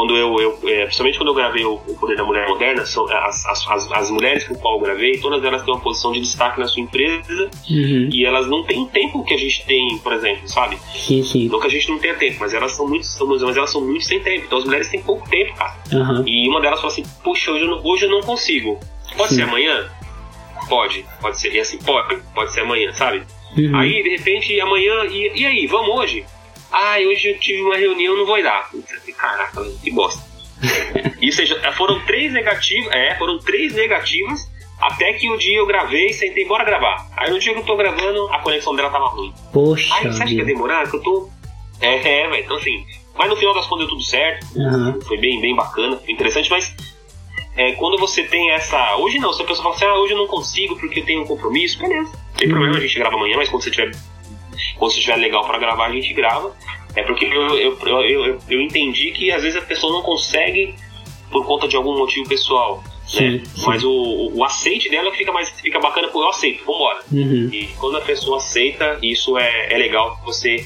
[0.00, 3.04] quando eu, eu é, principalmente quando eu gravei o, o, Poder da Mulher Moderna, são,
[3.06, 6.58] as, as, as, mulheres com qual eu gravei, todas elas têm uma posição de destaque
[6.58, 8.08] na sua empresa uhum.
[8.10, 10.78] e elas não têm o tempo que a gente tem, por exemplo, sabe?
[10.94, 11.48] Sim, sim.
[11.50, 13.82] Não que a gente não tenha tempo, mas elas são muito, são, mas elas são
[13.82, 14.46] muito sem tempo.
[14.46, 15.76] Então as mulheres têm pouco tempo, cara.
[15.92, 16.26] Uhum.
[16.26, 18.80] E uma delas falou assim: Puxa, hoje eu não, hoje eu não consigo.
[19.18, 19.36] Pode sim.
[19.36, 19.86] ser amanhã?
[20.66, 21.54] Pode, pode ser.
[21.54, 23.22] E assim, pode, pode ser amanhã, sabe?
[23.54, 23.76] Uhum.
[23.76, 26.24] Aí, de repente, amanhã, e, e aí, vamos hoje?
[26.72, 28.70] Ah, hoje eu tive uma reunião, não vai dar.
[29.20, 30.22] Caraca, que bosta.
[31.20, 34.50] e seja, foram três negativas, é, foram três negativas
[34.80, 37.06] até que o dia eu gravei e sentei embora gravar.
[37.16, 39.32] Aí no dia que eu tô gravando, a conexão dela tava ruim.
[39.52, 39.94] Poxa.
[39.94, 40.88] Aí você acha que ia demorar?
[40.88, 41.28] Que eu tô.
[41.80, 42.44] É, é, velho.
[42.44, 42.86] Então assim.
[43.16, 44.46] Mas no final das contas deu tudo certo.
[44.56, 44.98] Uhum.
[45.02, 46.74] Foi bem, bem bacana, foi interessante, mas
[47.56, 48.96] é, quando você tem essa.
[48.96, 51.22] Hoje não, se a pessoa fala assim, ah, hoje eu não consigo porque eu tenho
[51.22, 52.10] um compromisso, beleza.
[52.12, 52.54] Não tem uhum.
[52.54, 53.90] problema, a gente grava amanhã, mas quando você tiver.
[54.78, 56.54] Quando você estiver legal para gravar, a gente grava.
[56.94, 60.74] É porque eu, eu, eu, eu, entendi que às vezes a pessoa não consegue
[61.30, 62.82] por conta de algum motivo pessoal.
[63.06, 63.42] Sim, né?
[63.66, 67.00] Mas o, o aceite dela fica mais fica bacana, porque eu aceito, vambora.
[67.12, 67.48] Uhum.
[67.52, 70.64] E quando a pessoa aceita, isso é, é legal, você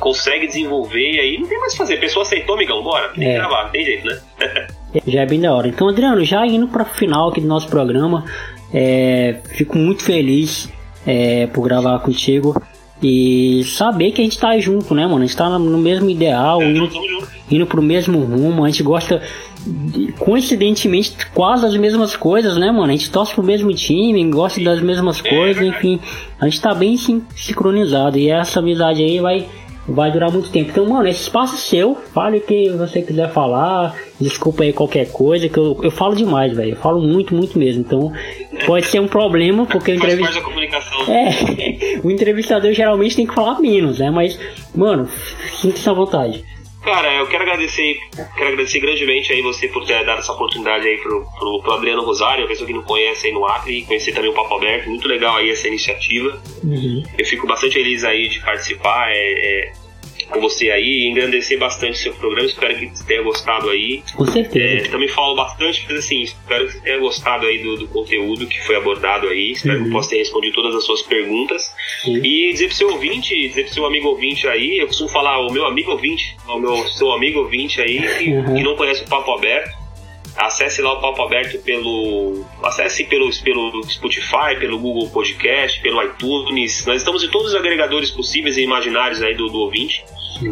[0.00, 1.94] consegue desenvolver e aí não tem mais o que fazer.
[1.94, 3.32] A pessoa aceitou, amigão, bora, tem é.
[3.32, 4.20] que gravar, tem jeito, né?
[5.06, 5.68] já é bem da hora.
[5.68, 8.24] Então, Adriano, já indo para o final aqui do nosso programa,
[8.72, 10.68] é, fico muito feliz
[11.06, 12.60] é, por gravar contigo.
[13.02, 15.22] E saber que a gente tá junto, né, mano?
[15.22, 16.88] A gente tá no mesmo ideal, é, indo,
[17.50, 19.22] indo pro mesmo rumo, a gente gosta
[20.18, 22.88] coincidentemente quase as mesmas coisas, né, mano?
[22.88, 26.00] A gente torce pro mesmo time, gosta das mesmas é, coisas, enfim,
[26.40, 28.18] a gente tá bem sim, sincronizado.
[28.18, 29.46] E essa amizade aí vai
[29.88, 30.70] vai durar muito tempo.
[30.70, 35.10] Então, mano, esse espaço é seu, fale o que você quiser falar, desculpa aí qualquer
[35.10, 36.72] coisa, que eu, eu falo demais, velho.
[36.72, 37.80] Eu falo muito, muito mesmo.
[37.80, 38.12] Então,
[38.66, 40.42] pode ser um problema, porque o entrevistador.
[41.08, 44.10] É, o entrevistador geralmente tem que falar menos, né?
[44.10, 44.38] Mas,
[44.74, 45.08] mano,
[45.60, 46.44] sinta-se à vontade.
[46.86, 47.98] Cara, eu quero agradecer,
[48.36, 52.04] quero agradecer grandemente aí você por ter dado essa oportunidade aí pro, pro, pro Adriano
[52.04, 55.08] Rosário, a pessoa que não conhece aí no Acre, conhecer também o Papo Aberto, muito
[55.08, 56.40] legal aí essa iniciativa.
[56.62, 57.02] Uhum.
[57.18, 59.72] Eu fico bastante feliz aí de participar, é, é,
[60.30, 62.46] com você aí, engrandecer bastante o seu programa.
[62.46, 64.02] Espero que você tenha gostado aí.
[64.14, 64.86] Com certeza.
[64.86, 68.46] É, também falo bastante, mas assim, espero que você tenha gostado aí do, do conteúdo
[68.46, 69.52] que foi abordado aí.
[69.52, 69.82] Espero uhum.
[69.84, 71.72] que eu possa ter respondido todas as suas perguntas.
[72.02, 72.16] Sim.
[72.24, 75.52] E dizer pro seu ouvinte, dizer pro seu amigo ouvinte aí, eu costumo falar o
[75.52, 78.54] meu amigo ouvinte, o meu seu amigo ouvinte aí, que, uhum.
[78.54, 79.86] que não conhece o Papo Aberto
[80.36, 82.44] acesse lá o Papo Aberto pelo.
[82.62, 86.84] Acesse pelo, pelo Spotify, pelo Google Podcast, pelo iTunes.
[86.86, 90.04] Nós estamos em todos os agregadores possíveis e imaginários aí do, do ouvinte.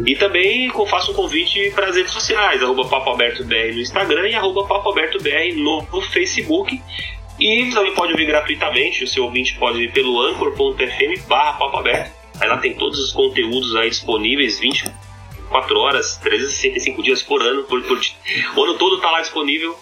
[0.06, 4.28] E também faço um convite para as redes sociais, arroba Papo Aberto BR no Instagram
[4.28, 6.80] e arroba Papo Aberto BR no, no Facebook.
[7.38, 12.12] E também pode ouvir gratuitamente, o seu ouvinte pode ir pelo anchor.fm barra Papo Aberto.
[12.40, 14.92] Aí lá tem todos os conteúdos aí disponíveis, 20
[15.54, 17.98] 24 horas, 365 dias por ano, por, por,
[18.56, 19.78] o ano todo está lá disponível.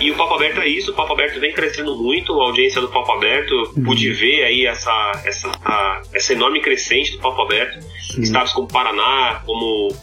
[0.00, 2.88] E o Papo Aberto é isso, o Papo Aberto vem crescendo muito, a audiência do
[2.88, 3.84] Papo Aberto, uhum.
[3.84, 7.78] pude ver aí essa, essa, a, essa enorme crescente do Papo Aberto.
[8.18, 9.94] Estados como Paraná, como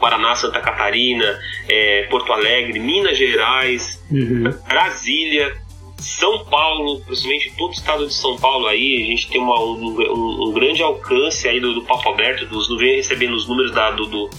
[0.00, 1.38] Paraná, Santa Catarina,
[1.68, 4.44] é, Porto Alegre, Minas Gerais, uhum.
[4.66, 5.54] Brasília,
[5.98, 10.48] são Paulo, principalmente todo o estado de São Paulo aí, a gente tem uma, um,
[10.48, 14.06] um, grande alcance aí do, do Papo Aberto, dos, vem recebendo os números da, do,
[14.06, 14.30] do,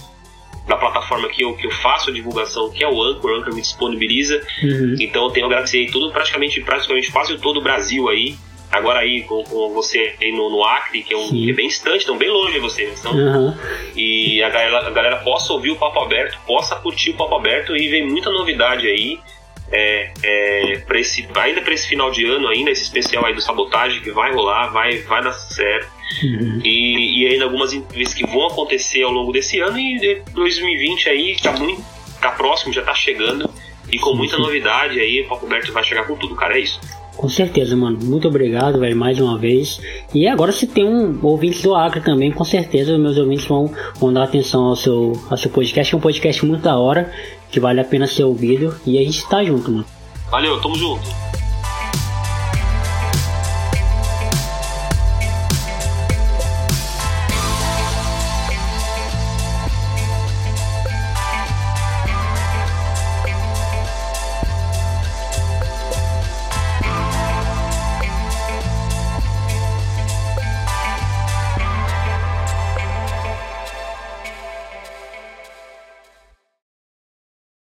[0.66, 3.54] da plataforma que eu, que eu faço a divulgação, que é o Anchor, o Anchor
[3.54, 4.40] me disponibiliza.
[4.62, 4.96] Uhum.
[5.00, 8.36] Então eu tenho agradecer todo, praticamente, praticamente quase todo o Brasil aí.
[8.70, 11.68] Agora aí com, com você aí no, no, Acre, que é, um, que é bem
[11.68, 13.00] distante, estão bem longe de vocês.
[13.00, 13.54] Então, uhum.
[13.94, 17.76] E a galera, a galera possa ouvir o Papo Aberto, possa curtir o Papo Aberto
[17.76, 19.18] e vem muita novidade aí
[19.72, 23.40] é, é, pra esse, ainda para esse final de ano ainda, esse especial aí do
[23.40, 25.90] sabotagem que vai rolar, vai, vai dar certo.
[26.22, 26.60] Uhum.
[26.62, 31.36] E, e ainda algumas entrevistas que vão acontecer ao longo desse ano e 2020 aí
[31.42, 31.82] tá muito
[32.20, 33.50] tá próximo, já tá chegando
[33.90, 36.80] e com muita novidade aí, o Papo Aberto vai chegar com tudo, cara, é isso.
[37.16, 37.98] Com certeza, mano.
[38.02, 39.78] Muito obrigado, velho, mais uma vez.
[40.14, 44.10] E agora se tem um ouvinte do Acre também, com certeza meus ouvintes vão, vão
[44.10, 47.12] dar atenção ao seu, ao seu podcast, é um podcast muito da hora
[47.52, 48.74] que vale a pena ser ouvido.
[48.84, 49.84] E a gente tá junto, mano.
[50.30, 51.06] Valeu, tamo junto.